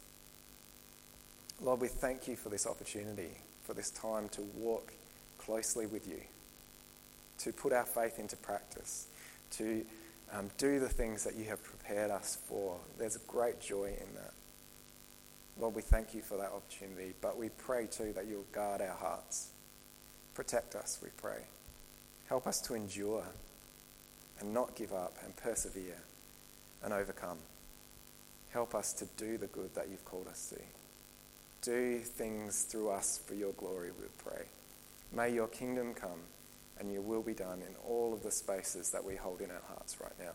Lord, 1.60 1.82
we 1.82 1.88
thank 1.88 2.26
you 2.26 2.36
for 2.36 2.48
this 2.48 2.66
opportunity, 2.66 3.32
for 3.64 3.74
this 3.74 3.90
time 3.90 4.30
to 4.30 4.40
walk 4.56 4.94
closely 5.36 5.84
with 5.84 6.08
you, 6.08 6.22
to 7.40 7.52
put 7.52 7.74
our 7.74 7.84
faith 7.84 8.18
into 8.18 8.36
practice, 8.36 9.08
to 9.50 9.84
um, 10.32 10.50
do 10.56 10.80
the 10.80 10.88
things 10.88 11.24
that 11.24 11.36
you 11.36 11.44
have 11.44 11.62
prepared 11.62 12.10
us 12.10 12.38
for. 12.48 12.78
There's 12.96 13.16
a 13.16 13.30
great 13.30 13.60
joy 13.60 13.88
in 13.88 14.14
that. 14.14 14.32
Lord, 15.58 15.74
we 15.74 15.82
thank 15.82 16.14
you 16.14 16.20
for 16.20 16.36
that 16.36 16.52
opportunity, 16.52 17.14
but 17.20 17.38
we 17.38 17.48
pray 17.48 17.86
too 17.86 18.12
that 18.14 18.26
you'll 18.26 18.44
guard 18.52 18.82
our 18.82 18.96
hearts. 18.96 19.50
Protect 20.34 20.74
us, 20.74 20.98
we 21.02 21.08
pray. 21.16 21.44
Help 22.28 22.46
us 22.46 22.60
to 22.62 22.74
endure 22.74 23.24
and 24.40 24.52
not 24.52 24.74
give 24.74 24.92
up 24.92 25.16
and 25.24 25.34
persevere 25.36 26.02
and 26.82 26.92
overcome. 26.92 27.38
Help 28.50 28.74
us 28.74 28.92
to 28.94 29.06
do 29.16 29.38
the 29.38 29.46
good 29.46 29.74
that 29.74 29.88
you've 29.88 30.04
called 30.04 30.28
us 30.28 30.50
to. 30.50 30.60
Do 31.62 31.98
things 31.98 32.62
through 32.62 32.90
us 32.90 33.18
for 33.26 33.34
your 33.34 33.52
glory, 33.52 33.90
we 33.98 34.06
pray. 34.18 34.44
May 35.12 35.32
your 35.32 35.48
kingdom 35.48 35.94
come 35.94 36.20
and 36.78 36.92
your 36.92 37.02
will 37.02 37.22
be 37.22 37.32
done 37.32 37.60
in 37.60 37.74
all 37.88 38.12
of 38.12 38.22
the 38.22 38.30
spaces 38.30 38.90
that 38.90 39.04
we 39.04 39.16
hold 39.16 39.40
in 39.40 39.50
our 39.50 39.62
hearts 39.68 39.96
right 40.00 40.12
now. 40.18 40.32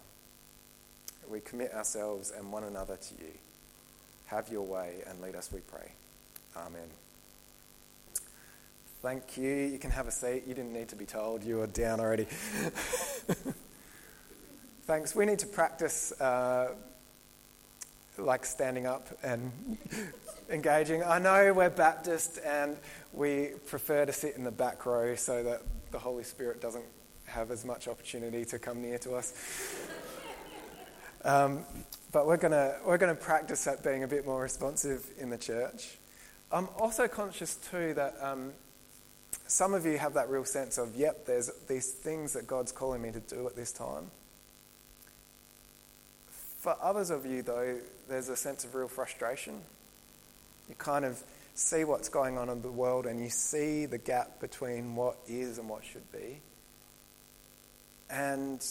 We 1.30 1.40
commit 1.40 1.74
ourselves 1.74 2.32
and 2.36 2.52
one 2.52 2.64
another 2.64 2.98
to 2.98 3.14
you. 3.16 3.34
Have 4.32 4.50
your 4.50 4.64
way 4.64 5.04
and 5.08 5.22
lead 5.22 5.36
us, 5.36 5.52
we 5.52 5.60
pray. 5.60 5.92
Amen. 6.56 6.88
Thank 9.02 9.36
you. 9.36 9.54
You 9.54 9.78
can 9.78 9.92
have 9.92 10.08
a 10.08 10.12
seat. 10.12 10.44
You 10.48 10.54
didn't 10.54 10.72
need 10.72 10.88
to 10.88 10.96
be 10.96 11.06
told. 11.06 11.44
You 11.44 11.58
were 11.58 11.68
down 11.68 12.00
already. 12.00 12.24
Thanks. 14.84 15.14
We 15.14 15.26
need 15.26 15.40
to 15.40 15.48
practice 15.48 16.14
uh, 16.22 16.76
like 18.18 18.46
standing 18.46 18.86
up 18.86 19.10
and 19.22 19.52
engaging. 20.50 21.04
I 21.04 21.20
know 21.20 21.52
we're 21.52 21.70
Baptist 21.70 22.40
and 22.46 22.78
we 23.12 23.50
prefer 23.66 24.06
to 24.06 24.14
sit 24.14 24.38
in 24.38 24.46
the 24.46 24.52
back 24.52 24.86
row 24.86 25.14
so 25.16 25.44
that 25.44 25.62
the 25.92 26.00
Holy 26.00 26.24
Spirit 26.24 26.62
doesn't 26.62 26.86
have 27.26 27.52
as 27.52 27.66
much 27.66 27.90
opportunity 27.90 28.46
to 28.46 28.60
come 28.60 28.82
near 28.82 28.98
to 29.00 29.16
us. 29.16 29.34
Um, 31.24 31.66
but 32.12 32.26
we're 32.28 32.38
going 32.38 32.54
we're 32.86 32.98
gonna 32.98 33.16
practice 33.16 33.68
at 33.68 33.84
being 33.84 34.04
a 34.04 34.08
bit 34.08 34.26
more 34.26 34.42
responsive 34.42 35.06
in 35.20 35.30
the 35.30 35.38
church. 35.38 35.98
I'm 36.52 36.68
also 36.78 37.08
conscious, 37.08 37.56
too, 37.56 37.94
that 37.94 38.16
um, 38.22 38.52
some 39.48 39.74
of 39.74 39.86
you 39.86 39.98
have 39.98 40.16
that 40.16 40.30
real 40.30 40.44
sense 40.44 40.78
of, 40.78 40.96
yep, 40.96 41.26
there's 41.26 41.50
these 41.68 41.92
things 41.92 42.34
that 42.34 42.46
God's 42.46 42.74
calling 42.74 43.02
me 43.02 43.12
to 43.12 43.22
do 43.22 43.48
at 43.48 43.56
this 43.56 43.72
time. 43.72 44.12
For 46.58 46.76
others 46.82 47.10
of 47.10 47.26
you, 47.26 47.42
though, 47.42 47.78
there's 48.10 48.30
a 48.30 48.36
sense 48.36 48.66
of 48.66 48.76
real 48.76 48.90
frustration. 48.90 49.62
You 50.68 50.76
kind 50.76 51.06
of 51.06 51.24
see 51.54 51.84
what's 51.84 52.10
going 52.10 52.38
on 52.38 52.50
in 52.50 52.62
the 52.62 52.72
world 52.72 53.06
and 53.06 53.20
you 53.20 53.30
see 53.30 53.86
the 53.86 53.98
gap 53.98 54.40
between 54.40 54.96
what 54.96 55.18
is 55.28 55.58
and 55.58 55.68
what 55.68 55.84
should 55.84 56.10
be. 56.12 56.42
And 58.10 58.64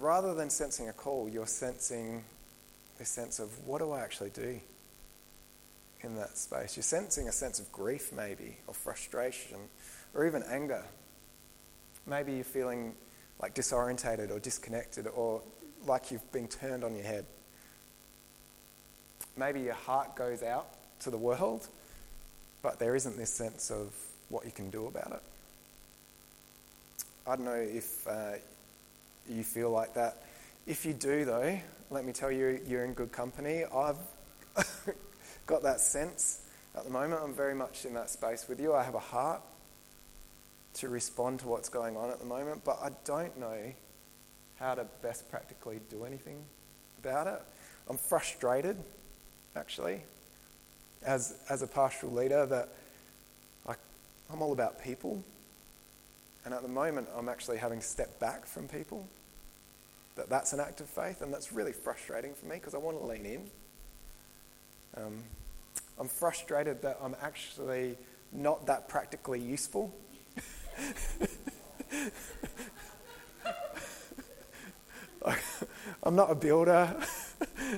rather 0.00 0.34
than 0.34 0.50
sensing 0.50 0.88
a 0.88 0.92
call, 0.92 1.28
you're 1.28 1.46
sensing 1.46 2.24
this 2.98 3.08
sense 3.08 3.38
of 3.38 3.66
what 3.66 3.78
do 3.78 3.92
I 3.92 4.00
actually 4.00 4.30
do 4.30 4.60
in 6.02 6.16
that 6.16 6.36
space? 6.36 6.76
You're 6.76 6.82
sensing 6.82 7.28
a 7.28 7.32
sense 7.32 7.58
of 7.60 7.70
grief, 7.72 8.12
maybe, 8.12 8.58
or 8.66 8.74
frustration, 8.74 9.56
or 10.14 10.26
even 10.26 10.42
anger. 10.44 10.84
Maybe 12.06 12.34
you're 12.34 12.44
feeling 12.44 12.94
like 13.40 13.54
disorientated 13.54 14.30
or 14.30 14.38
disconnected 14.38 15.06
or 15.06 15.42
like 15.86 16.10
you've 16.10 16.32
been 16.32 16.48
turned 16.48 16.84
on 16.84 16.94
your 16.94 17.04
head. 17.04 17.24
Maybe 19.36 19.60
your 19.60 19.74
heart 19.74 20.16
goes 20.16 20.42
out 20.42 20.66
to 21.00 21.10
the 21.10 21.16
world, 21.16 21.68
but 22.62 22.78
there 22.78 22.96
isn't 22.96 23.16
this 23.16 23.32
sense 23.32 23.70
of 23.70 23.94
what 24.28 24.44
you 24.44 24.50
can 24.50 24.70
do 24.70 24.86
about 24.86 25.12
it. 25.12 25.22
I 27.26 27.36
don't 27.36 27.44
know 27.44 27.52
if 27.52 28.08
uh, 28.08 28.32
you 29.28 29.42
feel 29.42 29.70
like 29.70 29.94
that. 29.94 30.22
If 30.66 30.84
you 30.84 30.92
do, 30.92 31.24
though, 31.24 31.58
let 31.90 32.04
me 32.04 32.12
tell 32.12 32.30
you, 32.30 32.60
you're 32.66 32.84
in 32.84 32.92
good 32.92 33.12
company. 33.12 33.64
I've 33.64 33.96
got 35.46 35.62
that 35.62 35.80
sense 35.80 36.42
at 36.76 36.84
the 36.84 36.90
moment. 36.90 37.22
I'm 37.22 37.34
very 37.34 37.54
much 37.54 37.84
in 37.84 37.94
that 37.94 38.10
space 38.10 38.46
with 38.48 38.60
you. 38.60 38.74
I 38.74 38.82
have 38.82 38.94
a 38.94 39.00
heart 39.00 39.40
to 40.74 40.88
respond 40.88 41.40
to 41.40 41.48
what's 41.48 41.68
going 41.68 41.96
on 41.96 42.10
at 42.10 42.18
the 42.18 42.26
moment, 42.26 42.62
but 42.64 42.78
I 42.82 42.90
don't 43.04 43.38
know 43.38 43.72
how 44.58 44.74
to 44.74 44.86
best 45.02 45.30
practically 45.30 45.80
do 45.90 46.04
anything 46.04 46.44
about 47.02 47.26
it. 47.26 47.40
I'm 47.88 47.96
frustrated, 47.96 48.76
actually, 49.56 50.02
as, 51.02 51.34
as 51.48 51.62
a 51.62 51.66
pastoral 51.66 52.12
leader, 52.12 52.44
that 52.46 52.68
I, 53.66 53.74
I'm 54.30 54.42
all 54.42 54.52
about 54.52 54.82
people. 54.82 55.22
And 56.44 56.52
at 56.52 56.62
the 56.62 56.68
moment, 56.68 57.08
I'm 57.16 57.28
actually 57.28 57.58
having 57.58 57.80
to 57.80 57.86
step 57.86 58.18
back 58.20 58.46
from 58.46 58.68
people. 58.68 59.06
That 60.18 60.28
that's 60.28 60.52
an 60.52 60.58
act 60.58 60.80
of 60.80 60.88
faith, 60.88 61.22
and 61.22 61.32
that's 61.32 61.52
really 61.52 61.70
frustrating 61.70 62.34
for 62.34 62.46
me 62.46 62.56
because 62.56 62.74
I 62.74 62.78
want 62.78 62.98
to 62.98 63.06
lean 63.06 63.24
in. 63.24 63.48
Um, 64.96 65.22
I'm 65.96 66.08
frustrated 66.08 66.82
that 66.82 66.98
I'm 67.00 67.14
actually 67.22 67.96
not 68.32 68.66
that 68.66 68.88
practically 68.88 69.40
useful. 69.40 69.94
I'm 76.02 76.16
not 76.16 76.32
a 76.32 76.34
builder. 76.34 76.96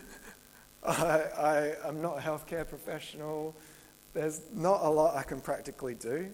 I, 0.82 0.92
I, 0.92 1.74
I'm 1.84 2.00
not 2.00 2.16
a 2.16 2.22
healthcare 2.22 2.66
professional. 2.66 3.54
There's 4.14 4.40
not 4.54 4.80
a 4.82 4.88
lot 4.88 5.14
I 5.14 5.24
can 5.24 5.42
practically 5.42 5.94
do. 5.94 6.30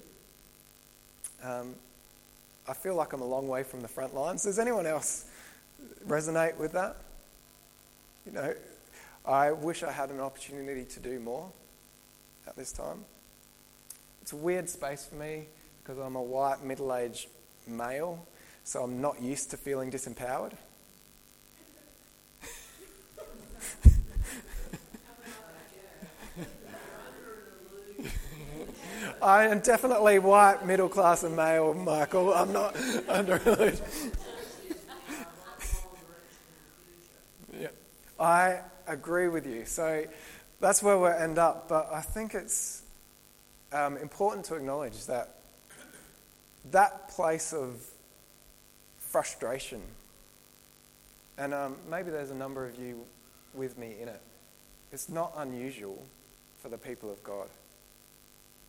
Um, 1.42 1.74
I 2.68 2.74
feel 2.74 2.94
like 2.94 3.12
I'm 3.12 3.22
a 3.22 3.26
long 3.26 3.48
way 3.48 3.64
from 3.64 3.80
the 3.80 3.88
front 3.88 4.14
lines. 4.14 4.44
Does 4.44 4.60
anyone 4.60 4.86
else 4.86 5.24
resonate 6.06 6.56
with 6.56 6.72
that? 6.72 6.96
You 8.24 8.32
know, 8.32 8.54
I 9.24 9.52
wish 9.52 9.82
I 9.82 9.92
had 9.92 10.10
an 10.10 10.20
opportunity 10.20 10.84
to 10.84 11.00
do 11.00 11.18
more 11.18 11.50
at 12.46 12.56
this 12.56 12.72
time. 12.72 13.04
It's 14.22 14.32
a 14.32 14.36
weird 14.36 14.68
space 14.68 15.06
for 15.06 15.16
me 15.16 15.46
because 15.82 15.98
I'm 15.98 16.16
a 16.16 16.22
white, 16.22 16.64
middle 16.64 16.94
aged 16.94 17.28
male, 17.66 18.26
so 18.64 18.82
I'm 18.82 19.00
not 19.00 19.22
used 19.22 19.50
to 19.52 19.56
feeling 19.56 19.90
disempowered. 19.90 20.54
I 29.22 29.46
am 29.46 29.60
definitely 29.60 30.18
white, 30.18 30.66
middle 30.66 30.88
class, 30.88 31.22
and 31.22 31.36
male, 31.36 31.72
Michael. 31.74 32.34
I'm 32.34 32.52
not 32.52 32.76
under 33.08 33.38
I 38.26 38.60
agree 38.88 39.28
with 39.28 39.46
you. 39.46 39.64
So 39.66 40.04
that's 40.58 40.82
where 40.82 40.98
we'll 40.98 41.12
end 41.12 41.38
up. 41.38 41.68
But 41.68 41.90
I 41.92 42.00
think 42.00 42.34
it's 42.34 42.82
um, 43.72 43.96
important 43.98 44.46
to 44.46 44.56
acknowledge 44.56 45.06
that 45.06 45.36
that 46.72 47.08
place 47.10 47.52
of 47.52 47.86
frustration, 48.98 49.80
and 51.38 51.54
um, 51.54 51.76
maybe 51.88 52.10
there's 52.10 52.32
a 52.32 52.34
number 52.34 52.66
of 52.66 52.76
you 52.80 53.04
with 53.54 53.78
me 53.78 53.94
in 54.02 54.08
it, 54.08 54.20
it's 54.90 55.08
not 55.08 55.32
unusual 55.36 56.04
for 56.58 56.68
the 56.68 56.78
people 56.78 57.12
of 57.12 57.22
God. 57.22 57.46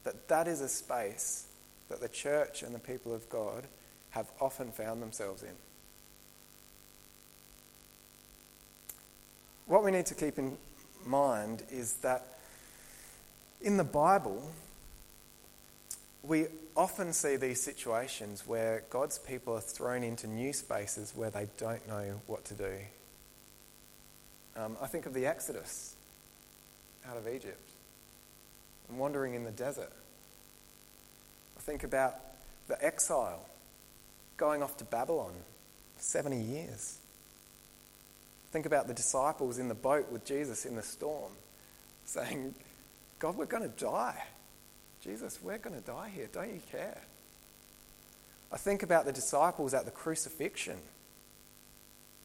That 0.04 0.28
that 0.28 0.48
is 0.48 0.62
a 0.62 0.70
space 0.70 1.48
that 1.90 2.00
the 2.00 2.10
church 2.10 2.62
and 2.62 2.76
the 2.76 2.80
people 2.80 3.12
of 3.12 3.28
God 3.28 3.66
have 4.12 4.30
often 4.40 4.72
found 4.72 5.02
themselves 5.02 5.42
in. 5.42 5.56
What 9.68 9.84
we 9.84 9.92
need 9.92 10.06
to 10.06 10.16
keep 10.16 10.40
in 10.40 10.58
mind 11.06 11.64
is 11.70 11.94
that 11.96 12.26
in 13.62 13.76
the 13.76 13.84
Bible, 13.84 14.50
we 16.24 16.46
often 16.76 17.12
see 17.12 17.36
these 17.36 17.62
situations 17.62 18.48
where 18.48 18.84
God's 18.90 19.20
people 19.20 19.56
are 19.56 19.62
thrown 19.62 20.04
into 20.04 20.26
new 20.26 20.54
spaces 20.54 21.12
where 21.16 21.30
they 21.30 21.48
don't 21.58 21.86
know 21.86 22.22
what 22.28 22.46
to 22.46 22.54
do. 22.54 22.76
Um, 24.56 24.78
I 24.82 24.88
think 24.88 25.06
of 25.06 25.14
the 25.14 25.26
Exodus 25.26 25.96
out 27.06 27.18
of 27.18 27.28
Egypt 27.28 27.70
and 28.88 28.98
wandering 28.98 29.34
in 29.34 29.44
the 29.44 29.52
desert. 29.52 29.92
I 31.58 31.60
think 31.60 31.84
about 31.84 32.16
the 32.70 32.84
exile 32.84 33.46
going 34.38 34.64
off 34.64 34.78
to 34.78 34.86
Babylon 34.86 35.34
70 35.98 36.42
years. 36.42 37.00
Think 38.52 38.66
about 38.66 38.88
the 38.88 38.94
disciples 38.94 39.58
in 39.58 39.68
the 39.68 39.76
boat 39.76 40.12
with 40.12 40.26
Jesus 40.26 40.66
in 40.66 40.76
the 40.76 40.84
storm 40.84 41.32
saying, 42.06 42.56
God, 43.20 43.36
we're 43.36 43.46
going 43.46 43.70
to 43.70 43.84
die. 43.84 44.24
Jesus, 45.02 45.40
we're 45.42 45.58
going 45.58 45.76
to 45.76 45.86
die 45.86 46.10
here. 46.14 46.30
Don't 46.32 46.54
you 46.54 46.62
care? 46.72 47.02
I 48.52 48.58
think 48.58 48.84
about 48.84 49.06
the 49.06 49.12
disciples 49.12 49.74
at 49.74 49.86
the 49.86 49.92
crucifixion 49.92 50.78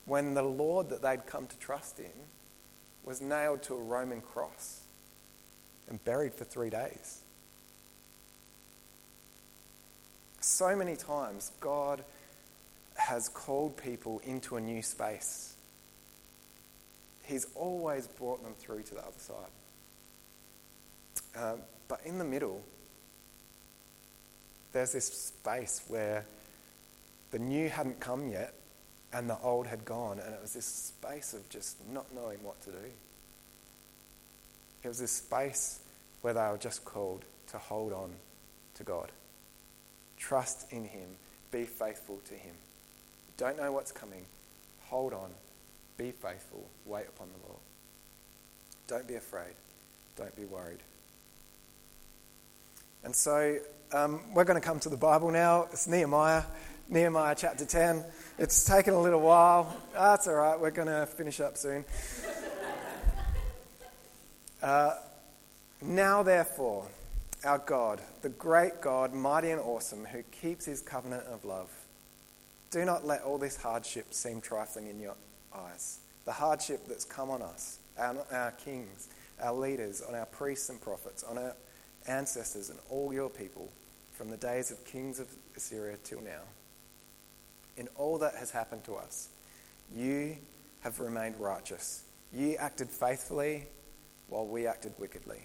when 0.06 0.34
the 0.34 0.42
Lord 0.42 0.90
that 0.90 1.02
they'd 1.02 1.26
come 1.26 1.46
to 1.46 1.58
trust 1.58 1.98
in 1.98 2.12
was 3.04 3.20
nailed 3.20 3.62
to 3.64 3.74
a 3.74 3.78
Roman 3.78 4.20
cross 4.20 4.80
and 5.88 6.02
buried 6.04 6.34
for 6.34 6.44
three 6.44 6.70
days. 6.70 7.22
So 10.40 10.74
many 10.76 10.96
times, 10.96 11.52
God 11.60 12.02
has 12.96 13.28
called 13.28 13.76
people 13.76 14.20
into 14.24 14.56
a 14.56 14.60
new 14.60 14.82
space. 14.82 15.51
He's 17.22 17.46
always 17.54 18.06
brought 18.06 18.42
them 18.42 18.54
through 18.58 18.82
to 18.82 18.94
the 18.94 19.00
other 19.00 19.18
side. 19.18 19.36
Um, 21.36 21.58
but 21.88 22.00
in 22.04 22.18
the 22.18 22.24
middle, 22.24 22.62
there's 24.72 24.92
this 24.92 25.06
space 25.06 25.82
where 25.88 26.24
the 27.30 27.38
new 27.38 27.68
hadn't 27.68 28.00
come 28.00 28.28
yet 28.28 28.54
and 29.12 29.28
the 29.28 29.38
old 29.42 29.66
had 29.66 29.84
gone, 29.84 30.18
and 30.18 30.34
it 30.34 30.40
was 30.40 30.54
this 30.54 30.64
space 30.64 31.34
of 31.34 31.48
just 31.48 31.76
not 31.92 32.06
knowing 32.14 32.42
what 32.42 32.60
to 32.62 32.70
do. 32.70 32.90
It 34.82 34.88
was 34.88 34.98
this 34.98 35.12
space 35.12 35.80
where 36.22 36.34
they 36.34 36.40
were 36.40 36.58
just 36.58 36.84
called 36.84 37.24
to 37.48 37.58
hold 37.58 37.92
on 37.92 38.10
to 38.76 38.84
God. 38.84 39.12
Trust 40.16 40.72
in 40.72 40.84
Him. 40.84 41.08
Be 41.50 41.64
faithful 41.64 42.20
to 42.28 42.34
Him. 42.34 42.54
Don't 43.36 43.58
know 43.58 43.72
what's 43.72 43.92
coming. 43.92 44.24
Hold 44.84 45.12
on. 45.12 45.30
Be 45.96 46.10
faithful. 46.10 46.66
Wait 46.86 47.06
upon 47.08 47.28
the 47.28 47.48
Lord. 47.48 47.60
Don't 48.86 49.06
be 49.06 49.14
afraid. 49.14 49.54
Don't 50.16 50.34
be 50.36 50.44
worried. 50.44 50.80
And 53.04 53.14
so 53.14 53.58
um, 53.92 54.20
we're 54.34 54.44
going 54.44 54.60
to 54.60 54.66
come 54.66 54.80
to 54.80 54.88
the 54.88 54.96
Bible 54.96 55.30
now. 55.30 55.66
It's 55.72 55.86
Nehemiah, 55.86 56.44
Nehemiah 56.88 57.34
chapter 57.36 57.64
10. 57.64 58.04
It's 58.38 58.64
taken 58.64 58.94
a 58.94 59.00
little 59.00 59.20
while. 59.20 59.76
That's 59.92 60.28
all 60.28 60.34
right. 60.34 60.58
We're 60.58 60.70
going 60.70 60.88
to 60.88 61.06
finish 61.06 61.40
up 61.40 61.56
soon. 61.56 61.84
Uh, 64.62 64.94
now, 65.80 66.22
therefore, 66.22 66.86
our 67.44 67.58
God, 67.58 68.00
the 68.22 68.28
great 68.28 68.80
God, 68.80 69.12
mighty 69.12 69.50
and 69.50 69.60
awesome, 69.60 70.04
who 70.04 70.22
keeps 70.30 70.64
his 70.64 70.80
covenant 70.80 71.24
of 71.24 71.44
love, 71.44 71.68
do 72.70 72.84
not 72.84 73.04
let 73.04 73.22
all 73.22 73.38
this 73.38 73.56
hardship 73.56 74.14
seem 74.14 74.40
trifling 74.40 74.86
in 74.86 75.00
your 75.00 75.16
eyes. 75.56 76.00
The 76.24 76.32
hardship 76.32 76.86
that's 76.86 77.04
come 77.04 77.30
on 77.30 77.42
us, 77.42 77.78
our, 77.98 78.24
our 78.30 78.52
kings, 78.52 79.08
our 79.42 79.52
leaders, 79.52 80.02
on 80.06 80.14
our 80.14 80.26
priests 80.26 80.68
and 80.68 80.80
prophets, 80.80 81.24
on 81.24 81.38
our 81.38 81.54
ancestors 82.08 82.70
and 82.70 82.78
all 82.90 83.12
your 83.12 83.30
people 83.30 83.70
from 84.12 84.30
the 84.30 84.36
days 84.36 84.70
of 84.70 84.84
kings 84.84 85.18
of 85.18 85.28
Assyria 85.56 85.96
till 86.04 86.20
now. 86.20 86.42
In 87.76 87.88
all 87.96 88.18
that 88.18 88.34
has 88.36 88.50
happened 88.50 88.84
to 88.84 88.94
us, 88.94 89.28
you 89.94 90.36
have 90.82 91.00
remained 91.00 91.40
righteous. 91.40 92.04
You 92.32 92.56
acted 92.56 92.88
faithfully 92.88 93.66
while 94.28 94.46
we 94.46 94.66
acted 94.66 94.92
wickedly. 94.98 95.40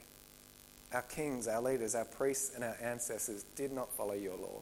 Our 0.94 1.02
kings, 1.02 1.48
our 1.48 1.62
leaders, 1.62 1.96
our 1.96 2.06
priests, 2.06 2.56
and 2.56 2.64
our 2.64 2.78
ancestors 2.82 3.44
did 3.56 3.72
not 3.72 3.92
follow 3.92 4.14
your 4.14 4.38
law. 4.38 4.62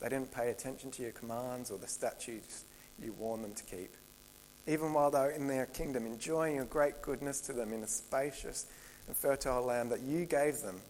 They 0.00 0.08
didn't 0.08 0.32
pay 0.32 0.50
attention 0.50 0.90
to 0.92 1.02
your 1.02 1.12
commands 1.12 1.70
or 1.70 1.78
the 1.78 1.88
statutes 1.88 2.64
you 3.02 3.12
warned 3.12 3.44
them 3.44 3.54
to 3.54 3.64
keep. 3.64 3.94
Even 4.68 4.92
while 4.92 5.10
they 5.10 5.18
were 5.18 5.30
in 5.30 5.48
their 5.48 5.66
kingdom, 5.66 6.06
enjoying 6.06 6.56
your 6.56 6.66
great 6.66 7.02
goodness 7.02 7.40
to 7.42 7.52
them 7.52 7.72
in 7.72 7.82
a 7.82 7.88
spacious 7.88 8.66
and 9.06 9.16
fertile 9.16 9.64
land 9.64 9.90
that 9.90 10.02
you 10.02 10.26
gave 10.26 10.60
them 10.60 10.80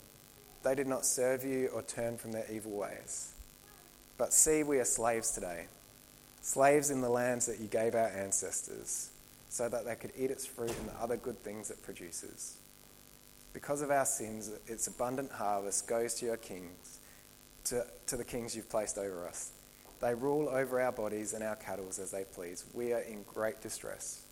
they 0.63 0.75
did 0.75 0.87
not 0.87 1.05
serve 1.05 1.45
you 1.45 1.69
or 1.69 1.83
turn 1.83 2.19
from 2.19 2.33
their 2.33 2.45
evil 2.51 2.73
ways. 2.73 3.33
But 4.17 4.33
see, 4.33 4.63
we 4.63 4.79
are 4.79 4.85
slaves 4.85 5.31
today, 5.31 5.67
slaves 6.43 6.91
in 6.91 7.01
the 7.01 7.09
lands 7.09 7.47
that 7.47 7.61
you 7.61 7.69
gave 7.69 7.95
our 7.95 8.09
ancestors, 8.09 9.11
so 9.49 9.69
that 9.69 9.85
they 9.85 9.95
could 9.95 10.13
eat 10.19 10.31
its 10.31 10.45
fruit 10.45 10.75
and 10.79 10.89
the 10.89 11.01
other 11.01 11.17
good 11.17 11.43
things 11.43 11.71
it 11.71 11.83
produces. 11.83 12.57
Because 13.53 13.83
of 13.83 13.91
our 13.91 14.05
sins, 14.05 14.51
its 14.67 14.89
abundant 14.89 15.33
harvest 15.33 15.87
goes 15.87 16.15
to 16.15 16.27
your 16.27 16.37
kings, 16.37 16.99
to, 17.65 17.87
to 18.07 18.17
the 18.17 18.25
kings 18.25 18.55
you've 18.55 18.69
placed 18.69 18.99
over 18.99 19.27
us. 19.27 19.53
They 20.01 20.15
rule 20.15 20.49
over 20.49 20.81
our 20.81 20.93
bodies 20.93 21.33
and 21.33 21.43
our 21.43 21.57
cattle 21.57 21.87
as 21.89 22.11
they 22.11 22.25
please. 22.35 22.65
We 22.73 22.93
are 22.93 23.01
in 23.01 23.25
great 23.25 23.61
distress. 23.61 24.23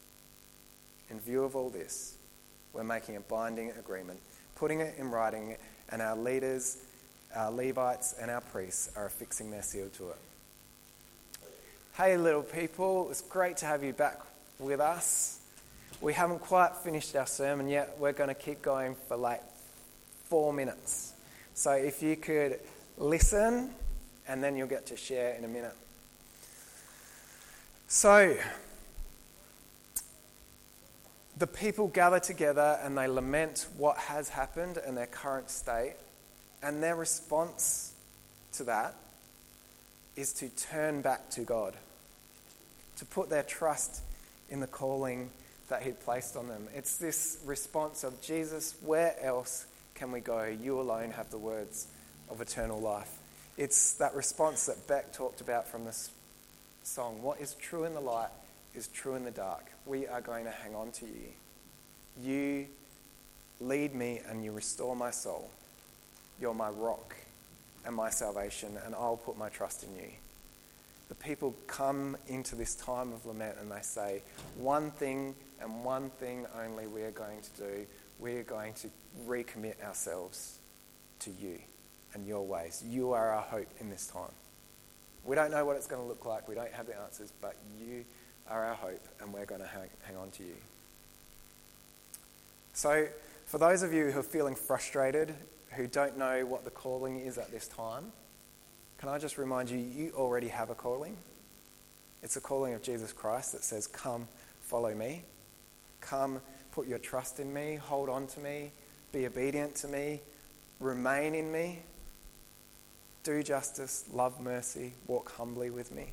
In 1.11 1.21
view 1.21 1.45
of 1.45 1.57
all 1.57 1.71
this, 1.71 2.17
we're 2.73 2.85
making 2.85 3.17
a 3.17 3.21
binding 3.21 3.71
agreement, 3.71 4.21
putting 4.55 4.81
it 4.81 4.95
in 4.99 5.11
writing 5.11 5.57
and 5.91 6.03
our 6.03 6.17
leaders 6.17 6.79
our 7.35 7.51
Levites 7.51 8.15
and 8.21 8.31
our 8.31 8.41
priests 8.41 8.91
are 8.97 9.07
affixing 9.07 9.51
their 9.51 9.63
seal 9.63 9.89
to 9.97 10.11
it. 10.11 10.17
Hey, 11.97 12.17
little 12.17 12.43
people, 12.43 13.09
it's 13.11 13.23
great 13.23 13.59
to 13.59 13.67
have 13.67 13.83
you 13.83 13.93
back 13.93 14.21
with 14.59 14.81
us. 14.81 15.41
We 16.01 16.13
haven't 16.13 16.41
quite 16.41 16.75
finished 16.77 17.17
our 17.17 17.27
sermon 17.27 17.69
yet. 17.69 17.97
We're 17.99 18.13
going 18.13 18.29
to 18.29 18.35
keep 18.35 18.63
going 18.63 18.97
for 19.09 19.17
like 19.17 19.43
four 20.25 20.53
minutes. 20.53 21.15
So 21.55 21.73
if 21.73 22.03
you 22.03 22.17
could 22.17 22.61
listen, 22.99 23.71
and 24.29 24.43
then 24.43 24.57
you'll 24.57 24.67
get 24.67 24.87
to 24.87 24.97
share 24.97 25.35
in 25.35 25.45
a 25.45 25.49
minute. 25.49 25.75
So, 27.89 28.37
the 31.39 31.47
people 31.47 31.89
gather 31.89 32.19
together 32.19 32.79
and 32.83 32.97
they 32.97 33.07
lament 33.07 33.67
what 33.77 33.97
has 33.99 34.31
happened 34.31 34.79
and 34.79 34.97
their 34.97 35.07
current 35.07 35.51
state. 35.51 35.95
And 36.63 36.83
their 36.83 36.97
response 36.97 37.93
to 38.55 38.65
that 38.65 38.95
is 40.17 40.33
to 40.35 40.49
turn 40.49 41.03
back 41.03 41.29
to 41.31 41.43
God, 41.43 41.75
to 42.97 43.05
put 43.05 43.29
their 43.29 43.43
trust 43.43 44.01
in 44.49 44.61
the 44.61 44.67
calling 44.67 45.31
that 45.69 45.83
He'd 45.83 46.01
placed 46.01 46.37
on 46.37 46.49
them. 46.49 46.67
It's 46.75 46.97
this 46.97 47.39
response 47.45 48.03
of 48.03 48.21
Jesus, 48.23 48.75
where 48.83 49.15
else 49.23 49.67
can 49.95 50.11
we 50.13 50.21
go? 50.21 50.45
You 50.45 50.81
alone 50.81 51.11
have 51.13 51.31
the 51.31 51.39
words 51.39 51.87
of 52.31 52.41
eternal 52.41 52.81
life. 52.81 53.13
It's 53.57 53.95
that 53.95 54.15
response 54.15 54.67
that 54.67 54.87
Beck 54.87 55.13
talked 55.13 55.41
about 55.41 55.67
from 55.67 55.87
this 55.87 56.11
song. 56.83 57.23
What 57.23 57.41
is 57.41 57.55
true 57.55 57.85
in 57.85 57.95
the 57.95 58.01
light 58.01 58.29
is 58.75 58.89
true 58.89 59.15
in 59.15 59.25
the 59.25 59.31
dark. 59.31 59.65
We 59.87 60.07
are 60.07 60.21
going 60.21 60.45
to 60.45 60.51
hang 60.51 60.75
on 60.75 60.93
to 60.93 61.07
you. 61.07 61.29
You 62.23 62.67
lead 63.61 63.95
me 63.95 64.21
and 64.29 64.45
you 64.45 64.53
restore 64.53 64.95
my 64.95 65.11
soul. 65.11 65.51
You're 66.39 66.55
my 66.55 66.69
rock 66.69 67.17
and 67.87 67.95
my 67.95 68.11
salvation, 68.11 68.77
and 68.85 68.95
I'll 68.95 69.17
put 69.17 69.39
my 69.39 69.49
trust 69.49 69.85
in 69.85 69.95
you. 69.97 70.11
The 71.09 71.15
people 71.15 71.55
come 71.67 72.17
into 72.27 72.57
this 72.57 72.75
time 72.75 73.13
of 73.13 73.25
lament 73.25 73.57
and 73.61 73.71
they 73.71 73.81
say, 73.81 74.23
One 74.57 74.91
thing 74.91 75.35
and 75.63 75.83
one 75.83 76.11
thing 76.11 76.47
only 76.63 76.89
we 76.89 77.03
are 77.03 77.11
going 77.13 77.41
to 77.41 77.63
do. 77.63 77.87
We 78.19 78.37
are 78.37 78.43
going 78.43 78.75
to 78.75 78.89
recommit 79.27 79.83
ourselves 79.83 80.59
to 81.21 81.31
you 81.31 81.59
and 82.17 82.27
your 82.27 82.47
ways. 82.47 82.83
You 82.89 83.13
are 83.13 83.31
our 83.31 83.43
hope 83.43 83.69
in 83.79 83.91
this 83.91 84.07
time. 84.07 84.33
We 85.25 85.37
don't 85.37 85.51
know 85.51 85.65
what 85.67 85.77
it's 85.77 85.87
going 85.87 86.01
to 86.01 86.09
look 86.09 86.25
like, 86.25 86.49
we 86.49 86.55
don't 86.55 86.73
have 86.73 86.87
the 86.87 86.99
answers, 86.99 87.33
but 87.43 87.57
you 87.79 88.05
are 88.49 88.65
our 88.65 88.75
hope, 88.75 89.07
and 89.21 89.33
we're 89.33 89.45
going 89.45 89.61
to 89.61 89.67
hang, 89.67 89.91
hang 90.03 90.17
on 90.17 90.31
to 90.31 90.43
you. 90.43 90.55
So, 92.73 93.07
for 93.45 93.59
those 93.59 93.83
of 93.83 93.93
you 93.93 94.11
who 94.11 94.21
are 94.21 94.23
feeling 94.23 94.55
frustrated, 94.55 95.35
who 95.73 95.87
don't 95.87 96.17
know 96.17 96.47
what 96.47 96.65
the 96.65 96.71
calling 96.71 97.21
is 97.21 97.37
at 97.39 97.51
this 97.51 97.69
time, 97.69 98.13
can 98.99 99.11
I 99.11 99.19
just 99.19 99.37
remind 99.37 99.69
you, 99.69 99.79
you 99.79 100.13
already 100.15 100.49
have 100.49 100.71
a 100.71 100.75
calling. 100.75 101.17
It's 102.23 102.37
a 102.37 102.41
calling 102.41 102.73
of 102.73 102.83
Jesus 102.83 103.13
Christ 103.13 103.53
that 103.53 103.63
says, 103.63 103.87
Come, 103.87 104.27
follow 104.63 104.95
me. 104.95 105.23
Come, 106.01 106.41
put 106.73 106.87
your 106.87 106.99
trust 106.99 107.41
in 107.41 107.53
me, 107.53 107.77
hold 107.77 108.09
on 108.09 108.27
to 108.29 108.41
me, 108.41 108.71
be 109.13 109.27
obedient 109.27 109.75
to 109.77 109.89
me, 109.89 110.21
remain 110.81 111.35
in 111.35 111.53
me, 111.53 111.81
do 113.27 113.43
justice, 113.43 114.05
love 114.13 114.41
mercy, 114.41 114.93
walk 115.09 115.33
humbly 115.33 115.69
with 115.69 115.91
me. 115.91 116.13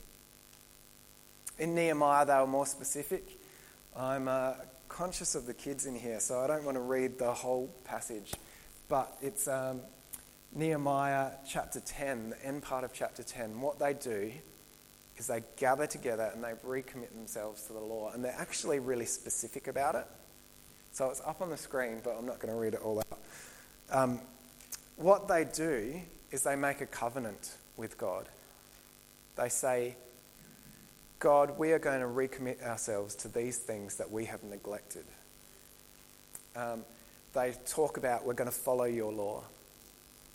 In 1.60 1.76
Nehemiah, 1.76 2.26
they 2.26 2.34
were 2.34 2.48
more 2.48 2.66
specific. 2.66 3.40
I'm 3.96 4.28
uh, 4.28 4.54
conscious 4.90 5.36
of 5.36 5.46
the 5.46 5.54
kids 5.54 5.86
in 5.86 5.94
here, 5.94 6.20
so 6.20 6.40
I 6.40 6.48
don't 6.48 6.64
want 6.64 6.76
to 6.76 6.82
read 6.82 7.20
the 7.20 7.32
whole 7.32 7.70
passage, 7.86 8.34
but 8.90 9.16
it's 9.22 9.48
um, 9.48 9.82
Nehemiah 10.56 11.34
chapter 11.48 11.80
10, 11.80 12.32
the 12.32 12.46
end 12.46 12.64
part 12.64 12.84
of 12.84 12.94
chapter 12.94 13.22
10. 13.22 13.62
What 13.62 13.78
they 13.78 13.94
do 13.94 14.32
is 15.16 15.28
they 15.28 15.44
gather 15.58 15.86
together 15.86 16.32
and 16.34 16.44
they 16.44 16.54
recommit 16.66 17.14
themselves 17.14 17.68
to 17.68 17.74
the 17.74 17.80
law, 17.80 18.10
and 18.12 18.26
they're 18.26 18.36
actually 18.40 18.80
really 18.80 19.06
specific 19.06 19.68
about 19.68 19.94
it. 19.94 20.08
So 20.94 21.12
it's 21.12 21.22
up 21.22 21.42
on 21.42 21.52
the 21.52 21.58
screen, 21.58 22.02
but 22.04 22.16
I'm 22.18 22.26
not 22.26 22.40
going 22.40 22.52
to 22.52 22.60
read 22.60 22.74
it 22.74 22.82
all 22.82 22.98
out. 22.98 23.20
Um, 23.92 24.20
what 24.96 25.28
they 25.28 25.46
do 25.46 26.02
is 26.34 26.42
they 26.42 26.56
make 26.56 26.82
a 26.82 26.86
covenant 26.88 27.56
with 27.78 27.96
God. 27.98 28.28
They 29.36 29.50
say, 29.50 29.96
God, 31.20 31.60
we 31.60 31.72
are 31.72 31.80
going 31.80 32.02
to 32.02 32.08
recommit 32.08 32.62
ourselves 32.64 33.14
to 33.18 33.28
these 33.28 33.60
things 33.60 33.98
that 33.98 34.12
we 34.12 34.26
have 34.26 34.44
neglected. 34.44 35.06
Um, 36.56 36.86
they 37.34 37.54
talk 37.68 37.98
about 37.98 38.26
we're 38.26 38.34
going 38.34 38.50
to 38.50 38.56
follow 38.56 38.86
your 38.86 39.14
law. 39.14 39.44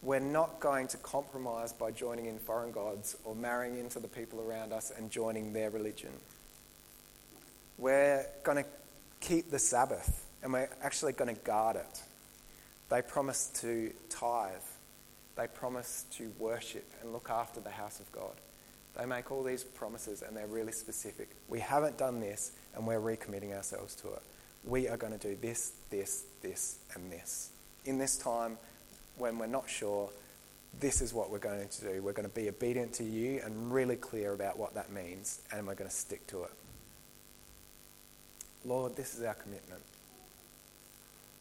We're 0.00 0.20
not 0.20 0.60
going 0.60 0.86
to 0.88 0.96
compromise 0.98 1.72
by 1.72 1.90
joining 1.90 2.26
in 2.26 2.38
foreign 2.38 2.70
gods 2.70 3.16
or 3.24 3.34
marrying 3.34 3.76
into 3.76 3.98
the 3.98 4.06
people 4.06 4.40
around 4.40 4.72
us 4.72 4.92
and 4.96 5.10
joining 5.10 5.52
their 5.52 5.70
religion. 5.70 6.12
We're 7.76 8.24
going 8.44 8.62
to 8.62 8.70
keep 9.20 9.50
the 9.50 9.58
Sabbath 9.58 10.24
and 10.44 10.52
we're 10.52 10.70
actually 10.80 11.14
going 11.14 11.34
to 11.34 11.40
guard 11.42 11.74
it. 11.74 12.02
They 12.88 13.02
promise 13.02 13.48
to 13.62 13.92
tithe 14.10 14.54
they 15.38 15.46
promise 15.46 16.04
to 16.10 16.32
worship 16.38 16.84
and 17.00 17.12
look 17.12 17.30
after 17.30 17.60
the 17.60 17.70
house 17.70 18.00
of 18.00 18.10
God. 18.10 18.32
They 18.98 19.06
make 19.06 19.30
all 19.30 19.44
these 19.44 19.62
promises 19.62 20.22
and 20.22 20.36
they're 20.36 20.48
really 20.48 20.72
specific. 20.72 21.30
We 21.48 21.60
haven't 21.60 21.96
done 21.96 22.18
this 22.18 22.52
and 22.74 22.84
we're 22.84 23.00
recommitting 23.00 23.54
ourselves 23.54 23.94
to 23.96 24.08
it. 24.08 24.22
We 24.64 24.88
are 24.88 24.96
going 24.96 25.16
to 25.16 25.28
do 25.28 25.38
this, 25.40 25.74
this, 25.90 26.24
this, 26.42 26.78
and 26.94 27.10
this. 27.12 27.50
In 27.84 27.98
this 27.98 28.18
time, 28.18 28.58
when 29.16 29.38
we're 29.38 29.46
not 29.46 29.70
sure, 29.70 30.10
this 30.80 31.00
is 31.00 31.14
what 31.14 31.30
we're 31.30 31.38
going 31.38 31.68
to 31.68 31.80
do. 31.80 32.02
We're 32.02 32.12
going 32.12 32.28
to 32.28 32.34
be 32.34 32.48
obedient 32.48 32.92
to 32.94 33.04
you 33.04 33.40
and 33.44 33.72
really 33.72 33.96
clear 33.96 34.32
about 34.32 34.58
what 34.58 34.74
that 34.74 34.90
means, 34.90 35.40
and 35.52 35.66
we're 35.66 35.76
going 35.76 35.88
to 35.88 35.96
stick 35.96 36.26
to 36.28 36.42
it. 36.42 36.50
Lord, 38.64 38.96
this 38.96 39.14
is 39.14 39.22
our 39.22 39.34
commitment. 39.34 39.82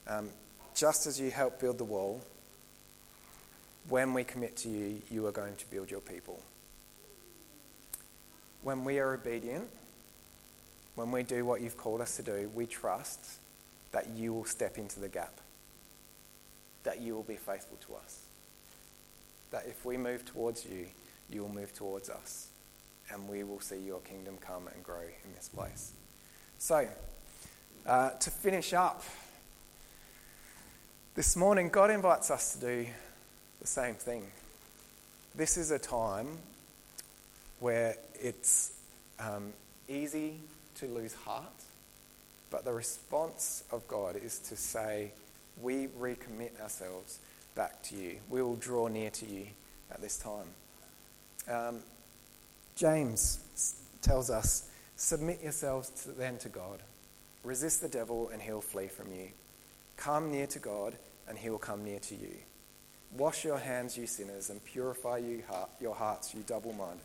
Um, 0.08 0.30
just 0.76 1.08
as 1.08 1.20
you 1.20 1.32
helped 1.32 1.60
build 1.60 1.80
the 1.80 1.84
wall, 1.84 2.22
when 3.90 4.14
we 4.14 4.24
commit 4.24 4.58
to 4.58 4.70
you, 4.70 5.02
you 5.10 5.26
are 5.28 5.32
going 5.32 5.56
to 5.56 5.70
build 5.70 5.90
your 5.90 6.02
people. 6.02 6.42
When 8.64 8.84
we 8.84 9.00
are 9.00 9.14
obedient, 9.14 9.68
when 10.96 11.12
we 11.12 11.24
do 11.24 11.46
what 11.46 11.62
you've 11.62 11.78
called 11.78 12.02
us 12.02 12.18
to 12.18 12.24
do, 12.24 12.52
we 12.54 12.66
trust 12.66 13.26
that 13.92 14.10
you 14.10 14.34
will 14.34 14.46
step 14.46 14.78
into 14.78 15.00
the 15.00 15.08
gap, 15.08 15.40
that 16.84 17.02
you 17.02 17.16
will 17.16 17.24
be 17.24 17.36
faithful 17.36 17.78
to 17.88 17.96
us, 17.96 18.24
that 19.52 19.66
if 19.68 19.86
we 19.86 19.96
move 19.96 20.26
towards 20.26 20.66
you, 20.66 20.88
you 21.30 21.42
will 21.42 21.54
move 21.54 21.74
towards 21.74 22.10
us, 22.10 22.48
and 23.12 23.28
we 23.30 23.44
will 23.44 23.62
see 23.62 23.80
your 23.80 24.00
kingdom 24.02 24.38
come 24.42 24.68
and 24.74 24.84
grow 24.84 25.02
in 25.02 25.34
this 25.36 25.50
place. 25.50 25.94
So, 26.58 26.88
uh, 27.86 28.10
to 28.10 28.30
finish 28.30 28.74
up, 28.74 29.04
this 31.16 31.36
morning, 31.36 31.70
God 31.70 31.90
invites 31.90 32.30
us 32.30 32.54
to 32.54 32.60
do 32.60 32.88
the 33.60 33.68
same 33.68 33.96
thing. 33.96 34.24
This 35.36 35.58
is 35.58 35.72
a 35.72 35.80
time 35.80 36.28
where 37.60 37.96
it's 38.20 38.72
um, 39.20 39.54
easy 39.88 40.36
to 40.76 40.88
lose 40.88 41.14
heart, 41.14 41.46
but 42.50 42.66
the 42.66 42.74
response 42.74 43.64
of 43.72 43.88
God 43.88 44.16
is 44.16 44.40
to 44.40 44.56
say, 44.56 45.12
We 45.62 45.88
recommit 46.00 46.60
ourselves 46.62 47.20
back 47.56 47.82
to 47.84 47.96
you. 47.96 48.18
We 48.30 48.42
will 48.42 48.56
draw 48.56 48.88
near 48.88 49.10
to 49.10 49.26
you 49.26 49.48
at 49.92 50.02
this 50.02 50.18
time. 50.18 50.48
Um, 51.50 51.80
James 52.76 53.40
tells 54.02 54.30
us, 54.30 54.70
Submit 54.96 55.44
yourselves 55.44 55.90
to, 56.04 56.12
then 56.12 56.38
to 56.40 56.50
God. 56.50 56.80
Resist 57.44 57.82
the 57.82 57.88
devil, 57.88 58.30
and 58.34 58.42
he'll 58.42 58.62
flee 58.62 58.88
from 58.88 59.12
you. 59.12 59.30
Come 59.96 60.32
near 60.32 60.48
to 60.48 60.60
God, 60.60 60.96
and 61.28 61.38
he 61.38 61.50
will 61.50 61.60
come 61.60 61.84
near 61.84 62.00
to 62.00 62.16
you. 62.16 62.36
Wash 63.18 63.44
your 63.44 63.58
hands, 63.58 63.98
you 63.98 64.06
sinners, 64.06 64.52
and 64.52 64.64
purify 64.64 65.18
you 65.18 65.42
heart, 65.50 65.70
your 65.82 65.96
hearts, 65.96 66.36
you 66.36 66.44
double 66.46 66.72
minded. 66.74 67.02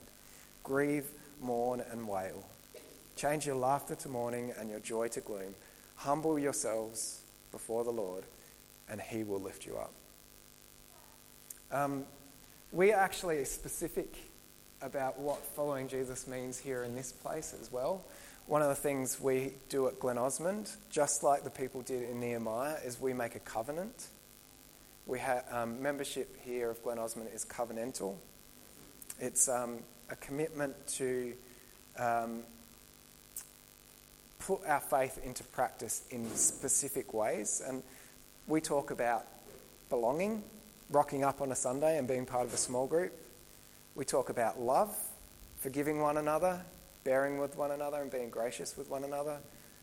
Grieve, 0.63 1.07
mourn, 1.41 1.83
and 1.91 2.07
wail. 2.07 2.45
Change 3.17 3.47
your 3.47 3.57
laughter 3.57 3.95
to 3.95 4.09
mourning 4.09 4.53
and 4.59 4.69
your 4.69 4.81
joy 4.81 5.09
to 5.09 5.21
gloom. 5.21 5.55
Humble 5.97 6.39
yourselves 6.39 7.23
before 7.51 7.85
the 7.85 7.91
Lord, 7.91 8.25
and 8.91 9.01
he 9.01 9.25
will 9.25 9.41
lift 9.41 9.65
you 9.65 9.77
up. 9.77 9.93
Um, 11.71 12.05
we 12.73 12.93
are 12.93 13.01
actually 13.01 13.43
specific 13.47 14.15
about 14.83 15.19
what 15.19 15.39
following 15.55 15.89
Jesus 15.89 16.27
means 16.27 16.59
here 16.59 16.83
in 16.83 16.95
this 16.95 17.13
place 17.13 17.55
as 17.59 17.73
well. 17.73 18.05
One 18.47 18.61
of 18.61 18.69
the 18.69 18.75
things 18.75 19.19
we 19.19 19.55
do 19.71 19.87
at 19.87 19.99
Glen 19.99 20.19
Osmond, 20.19 20.71
just 20.91 21.23
like 21.23 21.45
the 21.45 21.51
people 21.51 21.81
did 21.81 22.03
in 22.03 22.21
Nehemiah, 22.21 22.77
is 22.85 23.01
we 23.01 23.15
make 23.15 23.35
a 23.35 23.41
covenant 23.41 24.09
we 25.07 25.19
have 25.19 25.45
um, 25.51 25.83
membership 25.83 26.37
here 26.45 26.71
of 26.71 26.83
Glen 26.83 26.99
Osmond 26.99 27.31
is 27.35 27.45
covenantal. 27.45 28.17
It's 29.21 29.49
um, 29.49 29.79
a 30.11 30.17
commitment 30.17 30.75
to 30.99 31.33
um, 31.99 32.43
put 34.39 34.61
our 34.67 34.81
faith 34.81 35.21
into 35.25 35.45
practice 35.45 36.03
in 36.11 36.29
specific 36.35 37.13
ways. 37.13 37.63
And 37.67 37.83
we 38.47 38.61
talk 38.61 38.91
about 38.91 39.27
belonging, 39.91 40.43
rocking 40.91 41.25
up 41.25 41.41
on 41.41 41.53
a 41.53 41.57
Sunday 41.57 41.99
and 41.99 42.07
being 42.07 42.27
part 42.27 42.47
of 42.47 42.55
a 42.55 42.59
small 42.59 42.87
group. 42.87 43.13
We 43.95 44.05
talk 44.05 44.31
about 44.31 44.61
love, 44.61 44.97
forgiving 45.59 46.01
one 46.01 46.17
another, 46.17 46.61
bearing 47.05 47.39
with 47.39 47.57
one 47.57 47.73
another, 47.73 48.01
and 48.01 48.11
being 48.11 48.31
gracious 48.31 48.77
with 48.77 48.89
one 48.89 49.05
another. 49.05 49.39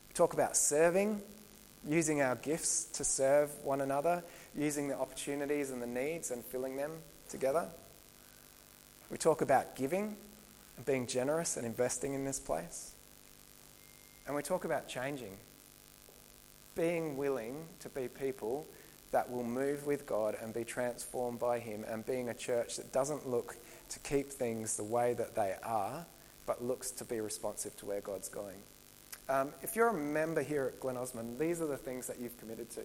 We 0.07 0.13
talk 0.13 0.33
about 0.33 0.57
serving, 0.57 1.21
using 1.87 2.21
our 2.21 2.35
gifts 2.35 2.85
to 2.85 3.03
serve 3.03 3.51
one 3.63 3.81
another, 3.81 4.23
using 4.55 4.87
the 4.87 4.97
opportunities 4.97 5.71
and 5.71 5.81
the 5.81 5.87
needs 5.87 6.31
and 6.31 6.43
filling 6.43 6.75
them 6.77 6.91
together. 7.29 7.67
We 9.09 9.17
talk 9.17 9.41
about 9.41 9.75
giving 9.75 10.15
and 10.77 10.85
being 10.85 11.07
generous 11.07 11.57
and 11.57 11.65
investing 11.65 12.13
in 12.13 12.25
this 12.25 12.39
place. 12.39 12.93
And 14.27 14.35
we 14.35 14.43
talk 14.43 14.65
about 14.65 14.87
changing, 14.87 15.37
being 16.75 17.17
willing 17.17 17.65
to 17.79 17.89
be 17.89 18.07
people 18.07 18.67
that 19.11 19.31
will 19.31 19.43
move 19.43 19.87
with 19.87 20.05
God 20.05 20.35
and 20.39 20.53
be 20.53 20.63
transformed 20.63 21.39
by 21.39 21.59
Him, 21.59 21.83
and 21.87 22.05
being 22.05 22.29
a 22.29 22.33
church 22.33 22.77
that 22.77 22.93
doesn't 22.93 23.27
look 23.27 23.55
to 23.89 23.99
keep 23.99 24.29
things 24.29 24.77
the 24.77 24.83
way 24.83 25.13
that 25.15 25.35
they 25.35 25.55
are, 25.63 26.05
but 26.45 26.63
looks 26.63 26.91
to 26.91 27.05
be 27.05 27.19
responsive 27.19 27.75
to 27.77 27.87
where 27.87 28.01
God's 28.01 28.29
going. 28.29 28.57
Um, 29.29 29.53
if 29.61 29.75
you're 29.75 29.89
a 29.89 29.93
member 29.93 30.41
here 30.41 30.65
at 30.65 30.79
Glen 30.79 30.97
Osmond, 30.97 31.37
these 31.37 31.61
are 31.61 31.67
the 31.67 31.77
things 31.77 32.07
that 32.07 32.19
you've 32.19 32.37
committed 32.39 32.67
to. 32.71 32.81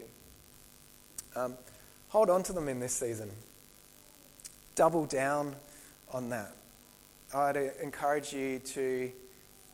Um, 1.34 1.54
hold 2.08 2.28
on 2.28 2.42
to 2.44 2.52
them 2.52 2.68
in 2.68 2.80
this 2.80 2.94
season. 2.94 3.30
Double 4.74 5.06
down 5.06 5.56
on 6.12 6.28
that. 6.28 6.52
I'd 7.34 7.56
encourage 7.82 8.34
you 8.34 8.58
to, 8.58 9.10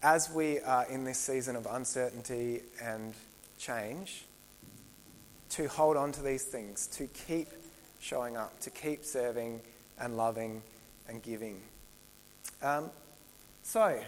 as 0.03 0.31
we 0.33 0.61
are 0.61 0.87
in 0.87 1.03
this 1.03 1.19
season 1.19 1.57
of 1.57 1.67
uncertainty 1.67 2.61
and 2.81 3.15
change, 3.59 4.25
to 5.51 5.67
hold 5.67 5.97
on 5.97 6.13
to 6.13 6.23
these 6.23 6.45
things, 6.45 6.87
to 6.87 7.09
keep 7.27 7.49
showing 7.99 8.37
up, 8.37 8.61
to 8.61 8.71
keep 8.71 9.05
serving 9.05 9.61
and 9.99 10.17
loving 10.17 10.63
and 11.09 11.21
giving. 11.21 11.61
Um, 12.63 12.91
so, 13.65 14.01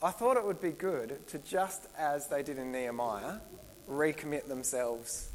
I 0.00 0.12
thought 0.12 0.36
it 0.36 0.44
would 0.44 0.60
be 0.60 0.70
good 0.70 1.26
to, 1.28 1.38
just 1.38 1.88
as 1.98 2.28
they 2.28 2.44
did 2.44 2.56
in 2.56 2.70
Nehemiah, 2.70 3.38
recommit 3.90 4.46
themselves 4.46 5.30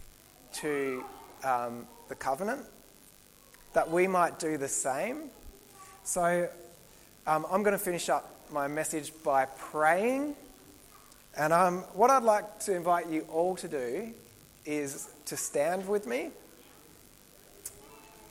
to 0.54 1.04
um, 1.43 1.86
the 2.08 2.15
covenant, 2.15 2.62
that 3.73 3.91
we 3.91 4.08
might 4.08 4.39
do 4.39 4.58
the 4.58 4.69
same. 4.69 5.32
So, 6.06 6.47
um, 7.28 7.45
I'm 7.52 7.62
going 7.62 7.78
to 7.78 7.84
finish 7.84 8.08
up 8.08 8.34
my 8.54 8.69
message 8.69 9.12
by 9.21 9.45
praying. 9.45 10.34
And 11.36 11.52
um, 11.52 11.80
what 11.93 12.10
I'd 12.10 12.23
like 12.23 12.60
to 12.62 12.73
invite 12.73 13.10
you 13.10 13.28
all 13.30 13.58
to 13.58 13.67
do 13.67 14.13
is 14.65 15.10
to 15.26 15.36
stand 15.36 15.89
with 15.89 16.08
me. 16.08 16.30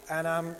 And 0.08 0.26
um, 0.26 0.56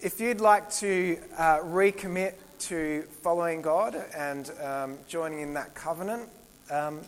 if 0.00 0.20
you'd 0.20 0.40
like 0.40 0.70
to 0.74 1.18
uh, 1.36 1.58
recommit 1.58 2.34
to 2.60 3.02
following 3.22 3.62
God 3.62 3.96
and 4.14 4.50
um, 4.62 4.98
joining 5.08 5.40
in 5.40 5.54
that 5.54 5.74
covenant, 5.74 6.28
um, 6.70 7.00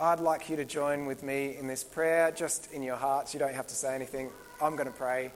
I'd 0.00 0.20
like 0.20 0.48
you 0.48 0.56
to 0.56 0.64
join 0.64 1.06
with 1.06 1.22
me 1.22 1.56
in 1.56 1.66
this 1.66 1.84
prayer, 1.84 2.30
just 2.30 2.72
in 2.72 2.82
your 2.82 2.96
hearts. 2.96 3.34
You 3.34 3.40
don't 3.40 3.54
have 3.54 3.66
to 3.66 3.74
say 3.74 3.94
anything. 3.94 4.30
I'm 4.62 4.76
going 4.76 4.86
to 4.86 4.96
pray. 4.96 5.30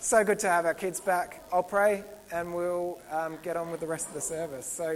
So 0.00 0.24
good 0.24 0.38
to 0.40 0.48
have 0.48 0.64
our 0.64 0.74
kids 0.74 1.00
back. 1.00 1.42
I'll 1.52 1.62
pray 1.62 2.02
and 2.32 2.54
we'll 2.54 2.98
um, 3.10 3.38
get 3.42 3.56
on 3.56 3.70
with 3.70 3.80
the 3.80 3.86
rest 3.86 4.08
of 4.08 4.14
the 4.14 4.20
service. 4.20 4.66
So, 4.66 4.92